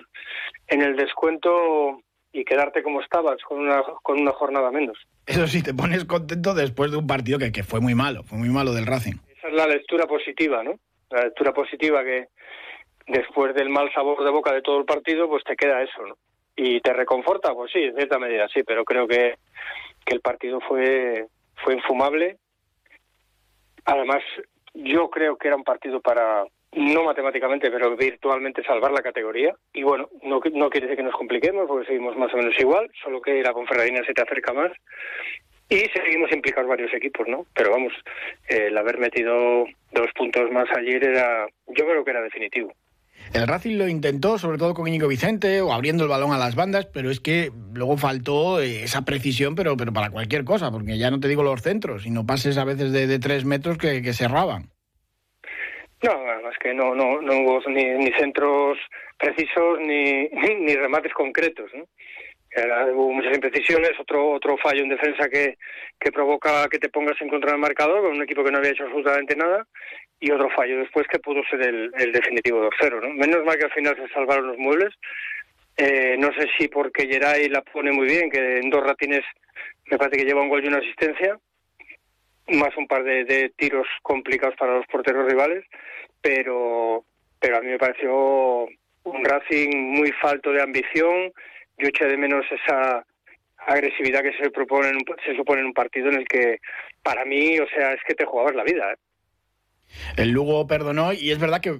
en 0.67 0.81
el 0.83 0.95
descuento 0.95 1.99
y 2.31 2.45
quedarte 2.45 2.83
como 2.83 3.01
estabas, 3.01 3.41
con 3.47 3.59
una, 3.59 3.81
con 4.03 4.19
una 4.19 4.31
jornada 4.31 4.69
menos. 4.69 4.99
Eso 5.25 5.47
sí, 5.47 5.63
te 5.63 5.73
pones 5.73 6.05
contento 6.05 6.53
después 6.53 6.91
de 6.91 6.97
un 6.97 7.07
partido 7.07 7.39
que, 7.39 7.51
que 7.51 7.63
fue 7.63 7.79
muy 7.79 7.95
malo, 7.95 8.23
fue 8.23 8.37
muy 8.37 8.49
malo 8.49 8.73
del 8.73 8.85
Racing. 8.85 9.15
Esa 9.37 9.47
es 9.47 9.53
la 9.55 9.65
lectura 9.65 10.05
positiva, 10.05 10.63
¿no? 10.63 10.79
La 11.09 11.23
lectura 11.23 11.51
positiva 11.51 12.03
que, 12.03 12.27
después 13.07 13.55
del 13.55 13.69
mal 13.69 13.91
sabor 13.93 14.23
de 14.23 14.31
boca 14.31 14.53
de 14.53 14.61
todo 14.61 14.79
el 14.79 14.85
partido, 14.85 15.27
pues 15.27 15.43
te 15.43 15.55
queda 15.55 15.81
eso, 15.81 16.05
¿no? 16.05 16.15
Y 16.55 16.81
te 16.81 16.93
reconforta, 16.93 17.53
pues 17.53 17.71
sí, 17.71 17.79
en 17.83 17.95
cierta 17.95 18.19
medida 18.19 18.47
sí, 18.49 18.63
pero 18.63 18.83
creo 18.83 19.07
que, 19.07 19.35
que 20.05 20.13
el 20.13 20.21
partido 20.21 20.59
fue, 20.61 21.27
fue 21.63 21.75
infumable. 21.75 22.37
Además, 23.85 24.23
yo 24.73 25.09
creo 25.09 25.37
que 25.37 25.47
era 25.47 25.55
un 25.55 25.63
partido 25.63 26.01
para, 26.01 26.45
no 26.73 27.03
matemáticamente, 27.03 27.71
pero 27.71 27.95
virtualmente 27.95 28.63
salvar 28.63 28.91
la 28.91 29.01
categoría. 29.01 29.55
Y 29.73 29.83
bueno, 29.83 30.09
no, 30.23 30.41
no 30.53 30.69
quiere 30.69 30.87
decir 30.87 30.97
que 30.97 31.03
nos 31.03 31.15
compliquemos, 31.15 31.67
porque 31.67 31.87
seguimos 31.87 32.17
más 32.17 32.33
o 32.33 32.37
menos 32.37 32.59
igual, 32.59 32.89
solo 33.03 33.21
que 33.21 33.41
la 33.41 33.53
Conferradina 33.53 34.03
se 34.05 34.13
te 34.13 34.21
acerca 34.21 34.53
más. 34.53 34.71
Y 35.69 35.79
seguimos 35.93 36.31
implicados 36.31 36.69
varios 36.69 36.93
equipos, 36.93 37.27
¿no? 37.27 37.45
Pero 37.53 37.71
vamos, 37.71 37.93
el 38.47 38.77
haber 38.77 38.97
metido 38.99 39.65
dos 39.91 40.07
puntos 40.15 40.49
más 40.51 40.65
ayer 40.75 41.03
era, 41.03 41.47
yo 41.67 41.85
creo 41.85 42.05
que 42.05 42.11
era 42.11 42.21
definitivo. 42.21 42.73
El 43.33 43.47
Racing 43.47 43.77
lo 43.77 43.87
intentó, 43.87 44.37
sobre 44.37 44.57
todo 44.57 44.73
con 44.73 44.87
Íñigo 44.87 45.07
Vicente, 45.07 45.61
o 45.61 45.73
abriendo 45.73 46.03
el 46.03 46.09
balón 46.09 46.31
a 46.31 46.37
las 46.37 46.55
bandas, 46.55 46.85
pero 46.85 47.09
es 47.09 47.19
que 47.19 47.51
luego 47.73 47.97
faltó 47.97 48.61
eh, 48.61 48.83
esa 48.83 49.03
precisión, 49.03 49.55
pero, 49.55 49.75
pero 49.77 49.93
para 49.93 50.09
cualquier 50.09 50.43
cosa, 50.43 50.71
porque 50.71 50.97
ya 50.97 51.11
no 51.11 51.19
te 51.19 51.27
digo 51.27 51.43
los 51.43 51.61
centros, 51.61 52.03
sino 52.03 52.25
pases 52.25 52.57
a 52.57 52.65
veces 52.65 52.91
de, 52.91 53.19
tres 53.19 53.45
metros 53.45 53.77
que, 53.77 54.01
que 54.01 54.13
cerraban. 54.13 54.69
No, 56.03 56.49
es 56.49 56.57
que 56.59 56.73
no, 56.73 56.93
no, 56.93 57.15
hubo 57.15 57.59
ni, 57.69 58.11
centros 58.13 58.77
precisos 59.17 59.79
ni, 59.79 60.27
remates 60.75 61.11
concretos. 61.13 61.71
hubo 62.93 63.13
muchas 63.13 63.33
imprecisiones, 63.33 63.91
otro 63.99 64.31
otro 64.31 64.57
fallo 64.57 64.83
en 64.83 64.89
defensa 64.89 65.27
que, 65.27 65.57
que 65.99 66.11
provoca 66.11 66.67
que 66.69 66.77
te 66.77 66.89
pongas 66.89 67.19
en 67.19 67.29
contra 67.29 67.51
del 67.51 67.59
marcador 67.59 68.03
con 68.03 68.15
un 68.15 68.21
equipo 68.21 68.43
que 68.43 68.51
no 68.51 68.59
había 68.59 68.71
hecho 68.71 68.83
absolutamente 68.83 69.35
nada 69.35 69.67
y 70.19 70.31
otro 70.31 70.49
fallo 70.49 70.79
después 70.79 71.07
que 71.07 71.19
pudo 71.19 71.43
ser 71.49 71.61
el, 71.61 71.91
el 71.97 72.11
definitivo 72.11 72.69
2-0. 72.69 73.01
¿no? 73.01 73.13
Menos 73.13 73.45
mal 73.45 73.57
que 73.57 73.65
al 73.65 73.73
final 73.73 73.95
se 73.95 74.13
salvaron 74.13 74.47
los 74.47 74.57
muebles. 74.57 74.93
Eh, 75.77 76.15
no 76.17 76.33
sé 76.33 76.47
si 76.57 76.67
porque 76.67 77.07
Geray 77.07 77.49
la 77.49 77.61
pone 77.61 77.91
muy 77.91 78.07
bien, 78.07 78.31
que 78.31 78.57
en 78.57 78.69
dos 78.69 78.83
ratines 78.83 79.23
me 79.85 79.97
parece 79.97 80.17
que 80.17 80.25
lleva 80.25 80.41
un 80.41 80.49
gol 80.49 80.63
y 80.63 80.67
una 80.67 80.79
asistencia, 80.79 81.37
más 82.47 82.75
un 82.77 82.87
par 82.87 83.03
de, 83.03 83.25
de 83.25 83.51
tiros 83.55 83.87
complicados 84.01 84.55
para 84.55 84.75
los 84.75 84.87
porteros 84.87 85.29
rivales, 85.29 85.65
pero, 86.21 87.03
pero 87.39 87.57
a 87.57 87.61
mí 87.61 87.67
me 87.67 87.77
pareció 87.77 88.67
un 89.03 89.23
Racing 89.23 89.69
muy 89.75 90.11
falto 90.13 90.51
de 90.51 90.63
ambición, 90.63 91.31
yo 91.77 91.87
eché 91.87 92.05
de 92.05 92.17
menos 92.17 92.45
esa 92.51 93.05
agresividad 93.67 94.21
que 94.23 94.33
se 94.33 94.49
propone 94.49 94.89
se 95.25 95.35
supone 95.35 95.61
en 95.61 95.67
un 95.67 95.73
partido 95.73 96.09
en 96.09 96.15
el 96.15 96.27
que 96.27 96.59
para 97.03 97.25
mí 97.25 97.59
o 97.59 97.67
sea 97.67 97.93
es 97.93 97.99
que 98.07 98.15
te 98.15 98.25
jugabas 98.25 98.55
la 98.55 98.63
vida 98.63 98.93
¿eh? 98.93 98.95
El 100.15 100.31
Lugo 100.31 100.67
perdonó 100.67 101.13
y 101.13 101.31
es 101.31 101.39
verdad 101.39 101.61
que 101.61 101.79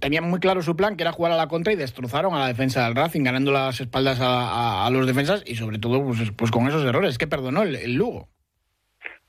tenían 0.00 0.24
muy 0.24 0.40
claro 0.40 0.62
su 0.62 0.76
plan, 0.76 0.96
que 0.96 1.02
era 1.02 1.12
jugar 1.12 1.32
a 1.32 1.36
la 1.36 1.48
contra 1.48 1.72
y 1.72 1.76
destrozaron 1.76 2.34
a 2.34 2.40
la 2.40 2.48
defensa 2.48 2.84
del 2.84 2.94
Racing, 2.94 3.22
ganando 3.22 3.52
las 3.52 3.80
espaldas 3.80 4.20
a, 4.20 4.86
a, 4.86 4.90
los 4.90 5.06
defensas 5.06 5.42
y 5.46 5.54
sobre 5.54 5.78
todo 5.78 6.04
pues, 6.04 6.18
pues 6.36 6.50
con 6.50 6.66
esos 6.66 6.84
errores. 6.84 7.18
que 7.18 7.26
perdonó 7.26 7.62
el, 7.62 7.76
el, 7.76 7.94
Lugo? 7.94 8.28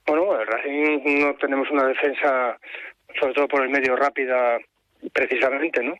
Bueno, 0.05 0.39
el 0.39 0.47
Racing 0.47 1.19
no 1.19 1.35
tenemos 1.35 1.69
una 1.71 1.87
defensa, 1.87 2.57
sobre 3.19 3.33
todo 3.33 3.47
por 3.47 3.63
el 3.63 3.69
medio 3.69 3.95
rápida, 3.95 4.57
precisamente, 5.13 5.83
¿no? 5.83 5.95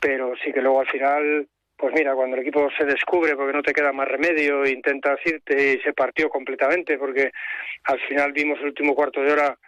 Pero 0.00 0.32
sí 0.44 0.52
que 0.52 0.60
luego 0.60 0.80
al 0.80 0.88
final 0.88 1.48
pues 1.76 1.92
mira, 1.94 2.14
cuando 2.14 2.36
el 2.36 2.42
equipo 2.42 2.68
se 2.78 2.86
descubre 2.86 3.36
porque 3.36 3.52
no 3.52 3.62
te 3.62 3.74
queda 3.74 3.92
más 3.92 4.08
remedio, 4.08 4.66
intentas 4.66 5.18
irte 5.26 5.74
y 5.74 5.80
se 5.82 5.92
partió 5.92 6.30
completamente 6.30 6.96
porque 6.96 7.32
al 7.84 8.00
final 8.08 8.32
vimos 8.32 8.58
el 8.60 8.68
último 8.68 8.94
cuarto 8.94 9.20
de 9.20 9.32
hora 9.32 9.58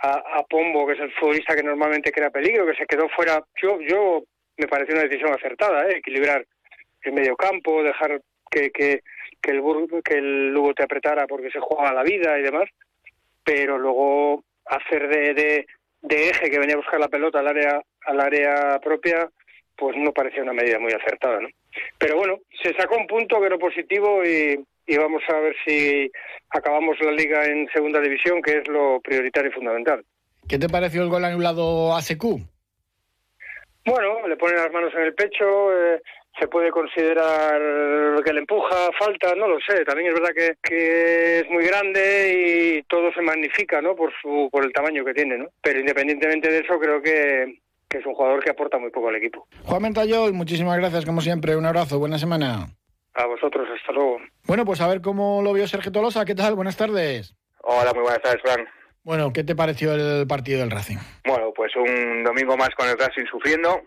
a, 0.00 0.38
a 0.38 0.42
Pombo, 0.44 0.86
que 0.86 0.94
es 0.94 1.00
el 1.00 1.12
futbolista 1.12 1.54
que 1.54 1.62
normalmente 1.62 2.12
crea 2.12 2.30
peligro, 2.30 2.66
que 2.66 2.76
se 2.76 2.86
quedó 2.86 3.08
fuera. 3.08 3.42
Yo, 3.60 3.80
yo 3.80 4.22
me 4.56 4.68
pareció 4.68 4.94
una 4.94 5.04
decisión 5.04 5.32
acertada, 5.32 5.88
¿eh? 5.88 5.98
equilibrar 5.98 6.44
el 7.02 7.12
medio 7.12 7.36
campo, 7.36 7.82
dejar 7.82 8.20
que, 8.50 8.70
que, 8.70 9.02
que 9.40 9.50
el 9.50 9.62
que 10.04 10.14
el 10.14 10.48
Lugo 10.50 10.74
te 10.74 10.82
apretara 10.82 11.26
porque 11.26 11.50
se 11.50 11.60
juega 11.60 11.92
la 11.92 12.02
vida 12.02 12.38
y 12.38 12.42
demás, 12.42 12.68
pero 13.44 13.78
luego 13.78 14.44
hacer 14.66 15.08
de, 15.08 15.34
de, 15.34 15.66
de 16.02 16.28
eje 16.30 16.50
que 16.50 16.58
venía 16.58 16.74
a 16.74 16.78
buscar 16.78 17.00
la 17.00 17.08
pelota 17.08 17.40
al 17.40 17.48
área 17.48 17.82
al 18.06 18.20
área 18.20 18.78
propia 18.80 19.28
pues 19.76 19.96
no 19.96 20.12
parecía 20.12 20.42
una 20.42 20.52
medida 20.52 20.78
muy 20.80 20.92
acertada, 20.92 21.40
¿no? 21.40 21.48
Pero 21.98 22.16
bueno, 22.16 22.40
se 22.60 22.74
sacó 22.74 22.96
un 22.96 23.06
punto 23.06 23.38
que 23.40 23.46
era 23.46 23.58
positivo 23.58 24.24
y, 24.24 24.58
y 24.88 24.96
vamos 24.96 25.22
a 25.28 25.38
ver 25.38 25.54
si 25.64 26.10
acabamos 26.50 26.96
la 27.00 27.12
liga 27.12 27.44
en 27.44 27.68
segunda 27.72 28.00
división, 28.00 28.42
que 28.42 28.58
es 28.58 28.68
lo 28.68 29.00
prioritario 29.00 29.50
y 29.50 29.54
fundamental. 29.54 30.04
¿Qué 30.48 30.58
te 30.58 30.68
pareció 30.68 31.02
el 31.02 31.10
gol 31.10 31.24
anulado 31.24 31.94
a 31.94 32.00
Secu? 32.00 32.40
Bueno, 33.84 34.26
le 34.26 34.36
pone 34.36 34.54
las 34.54 34.72
manos 34.72 34.92
en 34.94 35.02
el 35.02 35.14
pecho, 35.14 35.44
eh, 35.72 36.00
se 36.40 36.48
puede 36.48 36.70
considerar 36.70 37.60
que 38.24 38.32
le 38.32 38.40
empuja, 38.40 38.90
falta, 38.98 39.34
no 39.34 39.46
lo 39.46 39.58
sé. 39.60 39.84
También 39.84 40.08
es 40.08 40.14
verdad 40.14 40.34
que, 40.34 40.56
que, 40.62 41.40
es 41.40 41.50
muy 41.50 41.64
grande 41.64 42.78
y 42.78 42.82
todo 42.84 43.12
se 43.12 43.22
magnifica, 43.22 43.80
¿no? 43.82 43.94
Por 43.94 44.12
su, 44.20 44.48
por 44.50 44.64
el 44.64 44.72
tamaño 44.72 45.04
que 45.04 45.14
tiene, 45.14 45.38
¿no? 45.38 45.48
Pero 45.62 45.80
independientemente 45.80 46.50
de 46.50 46.60
eso, 46.60 46.78
creo 46.78 47.02
que 47.02 47.60
que 47.88 47.98
es 47.98 48.06
un 48.06 48.14
jugador 48.14 48.44
que 48.44 48.50
aporta 48.50 48.78
muy 48.78 48.90
poco 48.90 49.08
al 49.08 49.16
equipo. 49.16 49.46
Juan 49.64 49.82
Mentayol, 49.82 50.34
muchísimas 50.34 50.76
gracias 50.76 51.04
como 51.04 51.20
siempre, 51.20 51.56
un 51.56 51.64
abrazo, 51.64 51.98
buena 51.98 52.18
semana. 52.18 52.68
A 53.18 53.26
vosotros, 53.26 53.66
hasta 53.74 53.92
luego. 53.92 54.18
Bueno, 54.46 54.64
pues 54.64 54.80
a 54.80 54.86
ver 54.86 55.00
cómo 55.00 55.42
lo 55.42 55.52
vio 55.52 55.66
Sergio 55.66 55.90
Tolosa, 55.90 56.24
¿qué 56.24 56.36
tal? 56.36 56.54
Buenas 56.54 56.76
tardes. 56.76 57.34
Hola, 57.62 57.92
muy 57.92 58.02
buenas 58.02 58.22
tardes, 58.22 58.40
Fran. 58.42 58.64
Bueno, 59.02 59.32
¿qué 59.32 59.42
te 59.42 59.56
pareció 59.56 59.92
el 59.92 60.24
partido 60.28 60.60
del 60.60 60.70
Racing? 60.70 60.98
Bueno, 61.24 61.52
pues 61.52 61.74
un 61.74 62.22
domingo 62.22 62.56
más 62.56 62.70
con 62.76 62.88
el 62.88 62.96
Racing 62.96 63.24
sufriendo, 63.28 63.82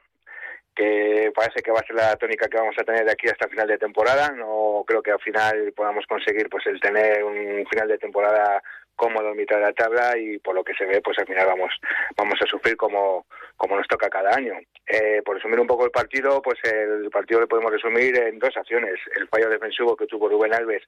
que 0.75 1.31
parece 1.33 1.61
que 1.61 1.71
va 1.71 1.79
a 1.79 1.87
ser 1.87 1.95
la 1.95 2.17
tónica 2.17 2.49
que 2.49 2.57
vamos 2.57 2.75
a 2.77 2.83
tener 2.83 3.05
de 3.05 3.11
aquí 3.13 3.29
hasta 3.29 3.47
final 3.47 3.69
de 3.69 3.77
temporada. 3.77 4.33
No 4.35 4.83
creo 4.85 5.01
que 5.01 5.11
al 5.11 5.21
final 5.21 5.71
podamos 5.77 6.05
conseguir 6.07 6.49
pues 6.49 6.67
el 6.67 6.81
tener 6.81 7.23
un 7.23 7.65
final 7.69 7.87
de 7.87 7.99
temporada 7.99 8.61
cómodo 8.95 9.31
en 9.31 9.37
mitad 9.37 9.57
de 9.57 9.63
la 9.63 9.73
tabla 9.73 10.17
y 10.17 10.37
por 10.39 10.55
lo 10.55 10.63
que 10.63 10.73
se 10.73 10.85
ve 10.85 11.01
pues 11.01 11.17
al 11.19 11.25
final 11.25 11.47
vamos 11.47 11.71
vamos 12.15 12.35
a 12.41 12.45
sufrir 12.45 12.77
como 12.77 13.25
como 13.57 13.75
nos 13.75 13.87
toca 13.87 14.09
cada 14.09 14.35
año. 14.35 14.53
Eh, 14.87 15.21
por 15.23 15.35
resumir 15.35 15.59
un 15.59 15.67
poco 15.67 15.85
el 15.85 15.91
partido 15.91 16.41
pues 16.41 16.59
el 16.63 17.09
partido 17.09 17.41
lo 17.41 17.47
podemos 17.47 17.71
resumir 17.71 18.17
en 18.17 18.39
dos 18.39 18.55
acciones. 18.55 18.99
El 19.15 19.27
fallo 19.27 19.49
defensivo 19.49 19.95
que 19.95 20.07
tuvo 20.07 20.29
Rubén 20.29 20.53
Alves 20.53 20.83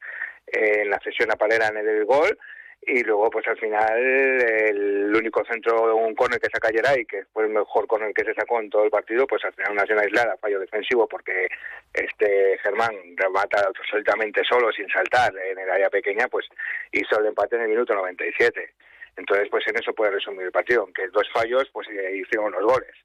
en 0.48 0.89
la 0.89 1.00
sesión 1.00 1.32
a 1.32 1.36
Palera 1.36 1.68
en 1.68 1.78
el 1.78 2.06
gol 2.06 2.38
y 2.86 3.04
luego 3.04 3.30
pues 3.30 3.48
al 3.48 3.58
final 3.58 3.98
el 3.98 5.15
único 5.15 5.43
centro 5.46 5.96
un 5.96 6.15
córner 6.15 6.39
que 6.39 6.50
saca 6.50 6.69
y 6.98 7.06
que 7.06 7.26
fue 7.32 7.43
el 7.43 7.50
mejor 7.50 7.88
córner 7.88 8.13
que 8.13 8.26
se 8.26 8.34
sacó 8.34 8.60
en 8.60 8.69
todo 8.69 8.84
el 8.84 8.91
partido 8.91 9.26
pues 9.28 9.43
al 9.46 9.54
final 9.54 9.72
una 9.74 9.82
acción 9.82 10.00
aislada 10.00 10.38
fallo 10.38 10.60
defensivo 10.60 11.08
porque 11.08 11.48
este 11.93 12.58
Germán 12.62 12.96
remata 13.15 13.65
absolutamente 13.67 14.43
solo 14.43 14.72
sin 14.72 14.88
saltar 14.89 15.34
en 15.38 15.60
el 15.60 15.69
área 15.69 15.89
pequeña 15.89 16.28
pues 16.28 16.48
hizo 16.91 17.19
el 17.19 17.28
empate 17.28 17.56
en 17.56 17.63
el 17.63 17.69
minuto 17.69 17.93
97 17.93 18.74
entonces 19.17 19.48
pues 19.50 19.67
en 19.67 19.76
eso 19.76 19.93
puede 19.93 20.12
resumir 20.12 20.46
el 20.46 20.52
partido 20.52 20.82
aunque 20.82 21.08
dos 21.10 21.30
fallos 21.34 21.69
pues 21.72 21.88
hicieron 21.89 22.52
los 22.52 22.63
goles 22.63 22.96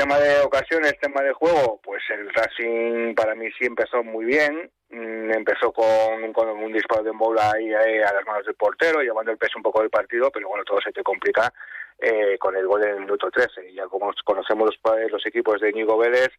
tema 0.00 0.18
de 0.18 0.40
ocasiones, 0.40 0.98
tema 0.98 1.20
de 1.20 1.34
juego, 1.34 1.78
pues 1.84 2.02
el 2.08 2.32
Racing 2.32 3.14
para 3.14 3.34
mí 3.34 3.50
sí 3.58 3.66
empezó 3.66 4.02
muy 4.02 4.24
bien. 4.24 4.70
Mm, 4.88 5.30
empezó 5.32 5.70
con, 5.72 6.32
con 6.32 6.48
un 6.48 6.72
disparo 6.72 7.02
de 7.02 7.10
bola 7.10 7.52
ahí, 7.54 7.70
a 7.70 8.14
las 8.14 8.26
manos 8.26 8.46
del 8.46 8.54
portero, 8.54 9.02
llevando 9.02 9.30
el 9.30 9.36
peso 9.36 9.58
un 9.58 9.62
poco 9.62 9.80
del 9.80 9.90
partido, 9.90 10.30
pero 10.30 10.48
bueno, 10.48 10.64
todo 10.64 10.80
se 10.80 10.90
te 10.90 11.02
complica 11.02 11.52
eh, 11.98 12.38
con 12.38 12.56
el 12.56 12.66
gol 12.66 12.82
en 12.82 12.94
el 12.94 13.00
minuto 13.00 13.30
13. 13.30 13.72
Y 13.72 13.74
ya 13.74 13.86
como 13.88 14.10
conocemos 14.24 14.70
los, 15.12 15.26
equipos 15.26 15.60
de 15.60 15.70
Ñigo 15.70 15.98
Vélez, 15.98 16.30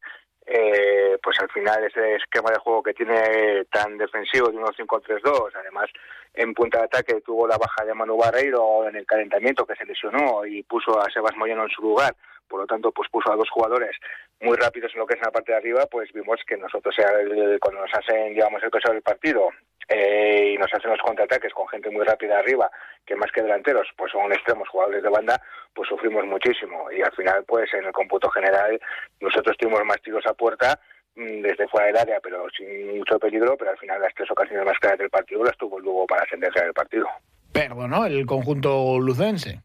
eh, 0.47 1.19
pues 1.21 1.39
al 1.39 1.49
final 1.51 1.83
ese 1.83 2.15
esquema 2.15 2.49
de 2.49 2.59
juego 2.59 2.81
que 2.81 2.95
tiene 2.95 3.65
tan 3.65 3.95
defensivo 3.95 4.49
de 4.49 4.57
1-5-3-2, 4.57 5.51
además 5.53 5.85
en 6.33 6.55
punta 6.55 6.79
de 6.79 6.85
ataque 6.85 7.21
tuvo 7.21 7.47
la 7.47 7.59
baja 7.59 7.85
de 7.85 7.93
Manu 7.93 8.17
Barreiro 8.17 8.87
en 8.87 8.95
el 8.95 9.05
calentamiento 9.05 9.67
que 9.67 9.75
se 9.75 9.85
lesionó 9.85 10.47
y 10.47 10.63
puso 10.63 10.99
a 10.99 11.11
Sebas 11.11 11.37
Moyano 11.37 11.63
en 11.63 11.69
su 11.69 11.83
lugar, 11.83 12.15
por 12.51 12.59
lo 12.59 12.67
tanto 12.67 12.91
pues 12.91 13.09
puso 13.09 13.31
a 13.31 13.37
dos 13.37 13.49
jugadores 13.49 13.95
muy 14.41 14.57
rápidos 14.57 14.91
en 14.93 14.99
lo 14.99 15.07
que 15.07 15.13
es 15.15 15.21
la 15.21 15.31
parte 15.31 15.53
de 15.53 15.57
arriba, 15.57 15.85
pues 15.89 16.11
vimos 16.11 16.39
que 16.45 16.57
nosotros 16.57 16.93
cuando 17.61 17.81
nos 17.81 17.93
hacen, 17.93 18.33
digamos, 18.33 18.61
el 18.61 18.69
peso 18.69 18.91
del 18.91 19.01
partido 19.01 19.49
eh, 19.87 20.53
y 20.53 20.57
nos 20.57 20.71
hacen 20.73 20.91
los 20.91 20.99
contraataques 20.99 21.53
con 21.53 21.67
gente 21.69 21.89
muy 21.89 22.03
rápida 22.03 22.39
arriba, 22.39 22.69
que 23.05 23.15
más 23.15 23.31
que 23.31 23.41
delanteros, 23.41 23.87
pues 23.95 24.11
son 24.11 24.31
extremos 24.33 24.67
jugadores 24.67 25.01
de 25.01 25.09
banda, 25.09 25.41
pues 25.73 25.87
sufrimos 25.87 26.25
muchísimo 26.25 26.91
y 26.91 27.01
al 27.01 27.11
final 27.13 27.45
pues 27.47 27.73
en 27.73 27.85
el 27.85 27.93
cómputo 27.93 28.29
general 28.29 28.79
nosotros 29.21 29.55
tuvimos 29.57 29.85
más 29.85 30.01
tiros 30.01 30.25
a 30.27 30.33
puerta 30.33 30.77
mm, 31.15 31.41
desde 31.41 31.67
fuera 31.69 31.87
del 31.87 31.97
área, 31.97 32.19
pero 32.19 32.47
sin 32.49 32.97
mucho 32.97 33.17
peligro, 33.17 33.55
pero 33.57 33.71
al 33.71 33.77
final 33.77 34.01
las 34.01 34.13
tres 34.13 34.29
ocasiones 34.29 34.65
más 34.65 34.77
claras 34.79 34.99
del 34.99 35.09
partido 35.09 35.45
las 35.45 35.57
tuvo 35.57 35.79
luego 35.79 36.05
para 36.05 36.27
sentenciar 36.29 36.65
el 36.65 36.73
partido. 36.73 37.07
Perdón, 37.53 37.93
El 38.05 38.25
conjunto 38.25 38.99
lucense. 38.99 39.61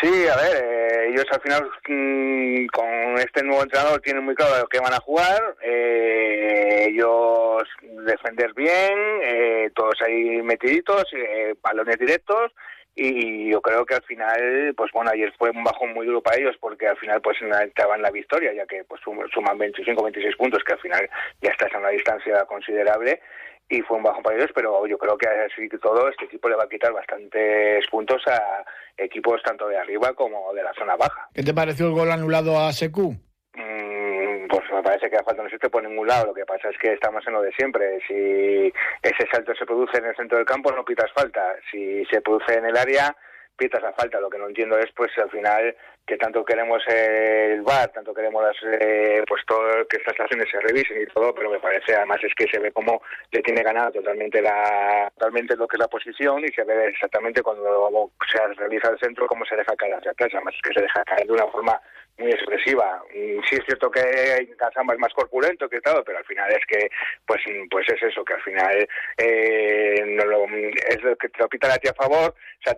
Sí, 0.00 0.26
a 0.28 0.36
ver, 0.36 0.64
eh, 0.64 1.08
ellos 1.10 1.24
al 1.30 1.40
final 1.40 1.70
mm, 1.88 2.66
con 2.66 3.18
este 3.18 3.42
nuevo 3.44 3.62
entrenador 3.62 4.00
tienen 4.00 4.24
muy 4.24 4.34
claro 4.34 4.58
lo 4.58 4.66
que 4.66 4.80
van 4.80 4.92
a 4.92 5.00
jugar, 5.00 5.56
eh, 5.62 6.88
ellos 6.90 7.62
defender 8.04 8.52
bien, 8.54 8.98
eh, 9.22 9.70
todos 9.74 9.94
ahí 10.02 10.42
metiditos, 10.42 11.04
eh, 11.12 11.54
balones 11.62 11.98
directos 11.98 12.52
y 12.94 13.50
yo 13.50 13.60
creo 13.60 13.84
que 13.84 13.94
al 13.94 14.02
final, 14.02 14.74
pues 14.76 14.90
bueno, 14.92 15.10
ayer 15.12 15.32
fue 15.38 15.50
un 15.50 15.62
bajón 15.62 15.92
muy 15.92 16.06
duro 16.06 16.22
para 16.22 16.38
ellos 16.38 16.56
porque 16.58 16.88
al 16.88 16.96
final 16.96 17.20
pues 17.20 17.36
estaban 17.40 18.02
la 18.02 18.10
victoria 18.10 18.52
ya 18.54 18.66
que 18.66 18.84
pues 18.84 19.00
suman 19.02 19.58
25, 19.58 20.02
26 20.02 20.36
puntos 20.36 20.64
que 20.64 20.72
al 20.72 20.80
final 20.80 21.08
ya 21.42 21.50
estás 21.50 21.72
a 21.74 21.78
una 21.78 21.90
distancia 21.90 22.44
considerable 22.46 23.20
y 23.68 23.80
fue 23.82 23.96
un 23.96 24.04
bajo 24.04 24.22
para 24.22 24.36
ellos, 24.36 24.50
pero 24.54 24.86
yo 24.86 24.96
creo 24.96 25.18
que 25.18 25.28
así 25.28 25.68
que 25.68 25.78
todo 25.78 26.08
este 26.08 26.26
equipo 26.26 26.48
le 26.48 26.56
va 26.56 26.64
a 26.64 26.68
quitar 26.68 26.92
bastantes 26.92 27.86
puntos 27.88 28.22
a 28.26 28.64
equipos 28.96 29.42
tanto 29.42 29.66
de 29.68 29.76
arriba 29.76 30.12
como 30.14 30.52
de 30.54 30.62
la 30.62 30.72
zona 30.74 30.96
baja. 30.96 31.28
¿Qué 31.34 31.42
te 31.42 31.52
pareció 31.52 31.86
el 31.86 31.92
gol 31.92 32.10
anulado 32.12 32.58
a 32.58 32.72
Secu? 32.72 33.12
Mm, 33.54 34.46
pues 34.48 34.62
me 34.72 34.82
parece 34.82 35.10
que 35.10 35.16
la 35.16 35.24
falta 35.24 35.42
no 35.42 35.48
existe 35.48 35.68
por 35.68 35.82
ningún 35.82 36.06
lado. 36.06 36.26
Lo 36.26 36.34
que 36.34 36.44
pasa 36.44 36.68
es 36.70 36.78
que 36.78 36.92
estamos 36.92 37.26
en 37.26 37.32
lo 37.32 37.42
de 37.42 37.52
siempre. 37.52 37.98
Si 38.06 38.72
ese 39.02 39.26
salto 39.32 39.54
se 39.54 39.66
produce 39.66 39.98
en 39.98 40.06
el 40.06 40.16
centro 40.16 40.38
del 40.38 40.46
campo, 40.46 40.70
no 40.70 40.84
pitas 40.84 41.10
falta. 41.12 41.56
Si 41.70 42.04
se 42.06 42.20
produce 42.20 42.54
en 42.54 42.66
el 42.66 42.76
área, 42.76 43.16
pitas 43.56 43.82
la 43.82 43.92
falta. 43.92 44.20
Lo 44.20 44.30
que 44.30 44.38
no 44.38 44.48
entiendo 44.48 44.78
es, 44.78 44.90
pues, 44.92 45.10
al 45.18 45.30
final 45.30 45.74
que 46.06 46.16
tanto 46.16 46.44
queremos 46.44 46.82
el 46.86 47.62
VAR, 47.62 47.90
tanto 47.90 48.14
queremos 48.14 48.44
eh, 48.80 49.24
pues 49.26 49.42
todo 49.44 49.86
que 49.88 49.96
estas 49.96 50.18
acciones 50.20 50.48
se 50.48 50.60
revisen 50.60 51.02
y 51.02 51.06
todo, 51.06 51.34
pero 51.34 51.50
me 51.50 51.58
parece 51.58 51.96
además 51.96 52.20
es 52.22 52.32
que 52.34 52.46
se 52.46 52.60
ve 52.60 52.70
como 52.70 53.02
le 53.32 53.42
tiene 53.42 53.62
ganada 53.62 53.90
totalmente 53.90 54.40
la 54.40 55.10
totalmente 55.16 55.56
lo 55.56 55.66
que 55.66 55.76
es 55.76 55.80
la 55.80 55.88
posición 55.88 56.44
y 56.44 56.48
se 56.52 56.62
ve 56.62 56.86
exactamente 56.86 57.42
cuando 57.42 58.12
se 58.30 58.38
realiza 58.54 58.90
el 58.90 58.98
centro 59.00 59.26
cómo 59.26 59.44
se 59.46 59.56
deja 59.56 59.74
caer 59.74 59.94
hacia 59.94 60.12
atrás, 60.12 60.30
además 60.32 60.54
es 60.54 60.62
que 60.62 60.74
se 60.74 60.82
deja 60.82 61.04
caer 61.04 61.26
de 61.26 61.32
una 61.32 61.46
forma 61.48 61.80
muy 62.18 62.30
expresiva. 62.30 63.02
Mm, 63.14 63.40
sí 63.48 63.56
es 63.56 63.64
cierto 63.66 63.90
que 63.90 64.48
Kazama 64.56 64.94
es 64.94 64.98
más 64.98 65.12
corpulento 65.12 65.68
que 65.68 65.80
todo, 65.80 66.02
pero 66.04 66.18
al 66.18 66.24
final 66.24 66.50
es 66.50 66.64
que, 66.66 66.88
pues, 67.26 67.42
pues 67.70 67.86
es 67.88 68.02
eso, 68.02 68.24
que 68.24 68.34
al 68.34 68.42
final 68.42 68.88
eh, 69.18 70.02
no 70.06 70.24
lo, 70.24 70.44
es 70.44 71.02
lo 71.02 71.16
que 71.16 71.28
te 71.28 71.40
lo 71.40 71.48
pita 71.48 71.72
a 71.72 71.78
ti 71.78 71.88
a 71.88 71.94
favor, 71.94 72.30
o 72.30 72.62
sea, 72.62 72.74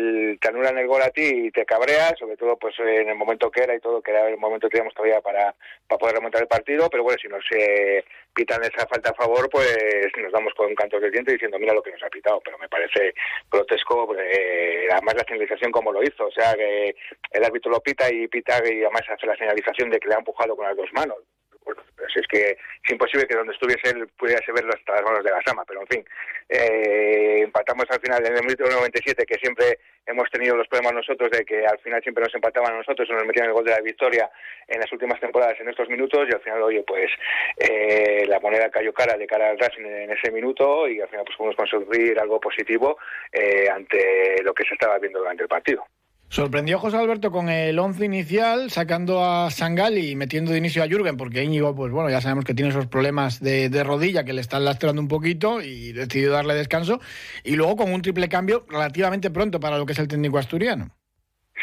te, 0.00 0.38
te, 0.38 0.48
anulan 0.48 0.78
el 0.78 0.86
gol 0.86 1.02
a 1.02 1.10
ti 1.10 1.46
y 1.46 1.50
te 1.50 1.64
cabreas, 1.64 2.14
sobre 2.18 2.36
todo 2.36 2.56
pues 2.56 2.74
en 2.78 3.08
el 3.08 3.16
momento 3.16 3.50
que 3.50 3.62
era 3.62 3.74
y 3.74 3.80
todo, 3.80 4.02
que 4.02 4.10
era 4.10 4.28
el 4.28 4.38
momento 4.38 4.68
que 4.68 4.72
teníamos 4.72 4.94
todavía 4.94 5.20
para, 5.20 5.54
para 5.86 5.98
poder 5.98 6.16
remontar 6.16 6.42
el 6.42 6.48
partido, 6.48 6.88
pero 6.90 7.02
bueno, 7.02 7.18
si 7.20 7.28
nos 7.28 7.44
se 7.48 8.04
pitan 8.34 8.62
esa 8.62 8.86
falta 8.86 9.10
a 9.10 9.14
favor, 9.14 9.48
pues 9.50 9.76
nos 10.22 10.32
damos 10.32 10.54
con 10.54 10.68
un 10.68 10.74
canto 10.74 11.00
de 11.00 11.10
diente 11.10 11.32
diciendo, 11.32 11.58
mira 11.58 11.74
lo 11.74 11.82
que 11.82 11.90
nos 11.90 12.02
ha 12.02 12.08
pitado, 12.08 12.40
pero 12.44 12.58
me 12.58 12.68
parece 12.68 13.14
grotesco, 13.50 14.14
eh, 14.18 14.88
además 14.90 15.14
la 15.16 15.24
señalización 15.24 15.72
como 15.72 15.92
lo 15.92 16.02
hizo, 16.02 16.26
o 16.26 16.32
sea, 16.32 16.54
que 16.54 16.94
el 17.32 17.44
árbitro 17.44 17.70
lo 17.70 17.80
pita 17.80 18.12
y 18.12 18.28
pita 18.28 18.58
y 18.64 18.82
además 18.82 19.02
hace 19.08 19.26
la 19.26 19.36
señalización 19.36 19.90
de 19.90 19.98
que 19.98 20.08
le 20.08 20.14
ha 20.14 20.18
empujado 20.18 20.56
con 20.56 20.66
las 20.66 20.76
dos 20.76 20.92
manos. 20.92 21.18
Bueno, 21.64 21.82
pues 21.96 22.16
es 22.16 22.26
que 22.26 22.50
es 22.50 22.90
imposible 22.90 23.26
que 23.26 23.36
donde 23.36 23.52
estuviese 23.52 23.90
él 23.90 24.08
pudiese 24.18 24.52
verlo 24.52 24.72
hasta 24.74 24.94
las 24.94 25.02
manos 25.02 25.24
de 25.24 25.30
Gasama, 25.30 25.64
pero 25.66 25.80
en 25.82 25.86
fin, 25.88 26.04
eh, 26.50 27.42
empatamos 27.42 27.86
al 27.90 28.00
final 28.00 28.26
en 28.26 28.36
el 28.36 28.42
minuto 28.42 28.64
97, 28.64 29.24
que 29.24 29.38
siempre 29.38 29.78
hemos 30.04 30.28
tenido 30.30 30.56
los 30.56 30.66
problemas 30.66 30.94
nosotros 30.94 31.30
de 31.30 31.44
que 31.44 31.64
al 31.64 31.78
final 31.78 32.02
siempre 32.02 32.24
nos 32.24 32.34
empataban 32.34 32.74
a 32.74 32.78
nosotros 32.78 33.08
o 33.08 33.14
nos 33.14 33.24
metían 33.24 33.46
el 33.46 33.52
gol 33.52 33.64
de 33.64 33.70
la 33.70 33.80
victoria 33.80 34.28
en 34.66 34.80
las 34.80 34.90
últimas 34.92 35.20
temporadas 35.20 35.60
en 35.60 35.68
estos 35.68 35.88
minutos 35.88 36.28
y 36.28 36.34
al 36.34 36.40
final, 36.40 36.62
oye, 36.62 36.82
pues 36.86 37.10
eh, 37.56 38.24
la 38.26 38.40
moneda 38.40 38.68
cayó 38.70 38.92
cara 38.92 39.16
de 39.16 39.26
cara 39.26 39.50
al 39.50 39.58
Racing 39.58 39.84
en 39.84 40.10
ese 40.10 40.32
minuto 40.32 40.88
y 40.88 41.00
al 41.00 41.08
final 41.08 41.24
pues 41.24 41.36
pudimos 41.36 41.56
conseguir 41.56 42.18
algo 42.18 42.40
positivo 42.40 42.98
eh, 43.32 43.68
ante 43.70 44.42
lo 44.42 44.52
que 44.52 44.64
se 44.64 44.74
estaba 44.74 44.98
viendo 44.98 45.20
durante 45.20 45.44
el 45.44 45.48
partido. 45.48 45.86
Sorprendió 46.30 46.78
José 46.78 46.96
Alberto 46.96 47.32
con 47.32 47.48
el 47.48 47.76
once 47.80 48.04
inicial, 48.04 48.70
sacando 48.70 49.24
a 49.24 49.50
Sangali 49.50 50.10
y 50.10 50.14
metiendo 50.14 50.52
de 50.52 50.58
inicio 50.58 50.80
a 50.80 50.86
Jürgen, 50.86 51.16
porque 51.16 51.42
Íñigo, 51.42 51.74
pues 51.74 51.90
bueno, 51.90 52.08
ya 52.08 52.20
sabemos 52.20 52.44
que 52.44 52.54
tiene 52.54 52.70
esos 52.70 52.86
problemas 52.86 53.40
de, 53.40 53.68
rodilla 53.82 54.22
que 54.24 54.32
le 54.32 54.40
están 54.40 54.64
lastrando 54.64 55.02
un 55.02 55.08
poquito 55.08 55.60
y 55.60 55.92
decidió 55.92 56.30
darle 56.30 56.54
descanso. 56.54 57.00
Y 57.42 57.56
luego 57.56 57.78
con 57.78 57.92
un 57.92 58.00
triple 58.00 58.28
cambio 58.28 58.64
relativamente 58.68 59.32
pronto 59.32 59.58
para 59.58 59.76
lo 59.76 59.84
que 59.84 59.92
es 59.92 59.98
el 59.98 60.06
técnico 60.06 60.38
asturiano. 60.38 60.90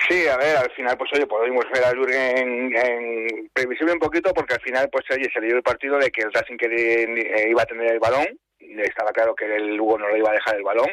Sí, 0.09 0.27
a 0.27 0.35
ver, 0.35 0.57
al 0.57 0.71
final, 0.71 0.97
pues 0.97 1.11
oye, 1.13 1.25
podemos 1.25 1.63
ver 1.73 1.85
a 1.85 1.91
Jürgen 1.91 2.75
en, 2.75 3.49
previsible 3.53 3.93
un 3.93 3.99
poquito, 3.99 4.33
porque 4.33 4.55
al 4.55 4.61
final, 4.61 4.89
pues 4.91 5.05
oye, 5.11 5.29
se 5.33 5.39
le 5.39 5.47
dio 5.47 5.55
el 5.55 5.63
partido 5.63 5.97
de 5.97 6.11
que 6.11 6.23
el 6.23 6.33
Racing 6.33 6.57
eh, 6.59 7.47
iba 7.49 7.61
a 7.61 7.65
tener 7.65 7.93
el 7.93 7.99
balón, 7.99 8.27
estaba 8.59 9.11
claro 9.11 9.35
que 9.35 9.45
el 9.45 9.75
Lugo 9.75 9.97
no 9.97 10.09
le 10.09 10.19
iba 10.19 10.29
a 10.29 10.33
dejar 10.33 10.55
el 10.55 10.63
balón, 10.63 10.89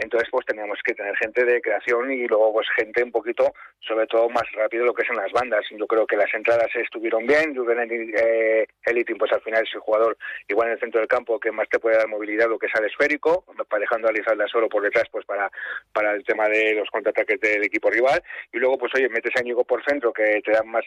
entonces 0.00 0.28
pues 0.30 0.46
teníamos 0.46 0.78
que 0.84 0.94
tener 0.94 1.16
gente 1.16 1.44
de 1.44 1.60
creación 1.60 2.10
y 2.12 2.26
luego 2.26 2.52
pues 2.52 2.66
gente 2.76 3.02
un 3.02 3.10
poquito, 3.10 3.52
sobre 3.80 4.06
todo 4.06 4.28
más 4.28 4.44
rápido 4.52 4.84
lo 4.84 4.94
que 4.94 5.04
son 5.04 5.16
las 5.16 5.32
bandas. 5.32 5.64
Yo 5.70 5.86
creo 5.86 6.06
que 6.06 6.16
las 6.16 6.32
entradas 6.34 6.68
estuvieron 6.74 7.26
bien, 7.26 7.54
Juven 7.54 7.88
eh, 7.90 8.66
Elitin 8.84 9.18
pues 9.18 9.32
al 9.32 9.42
final 9.42 9.64
es 9.66 9.74
el 9.74 9.80
jugador 9.80 10.16
igual 10.48 10.68
en 10.68 10.74
el 10.74 10.80
centro 10.80 11.00
del 11.00 11.08
campo 11.08 11.40
que 11.40 11.52
más 11.52 11.68
te 11.68 11.78
puede 11.78 11.96
dar 11.96 12.08
movilidad 12.08 12.48
lo 12.48 12.58
que 12.58 12.66
es 12.66 12.74
al 12.74 12.86
esférico, 12.86 13.44
dejando 13.78 14.08
a 14.08 14.12
Lizalda 14.12 14.46
solo 14.46 14.68
por 14.68 14.82
detrás 14.82 15.04
pues 15.10 15.24
para, 15.24 15.50
para 15.92 16.12
el 16.12 16.24
tema 16.24 16.48
de 16.48 16.74
los 16.74 16.88
contraataques 16.90 17.40
del 17.40 17.64
equipo 17.64 17.90
rival. 17.90 18.22
Y 18.52 18.58
luego 18.58 18.78
pues 18.78 18.92
oye, 18.94 19.08
metes 19.08 19.34
a 19.36 19.42
Ñigo 19.42 19.64
por 19.64 19.84
centro 19.84 20.12
que 20.12 20.40
te 20.44 20.52
da 20.52 20.62
más, 20.62 20.84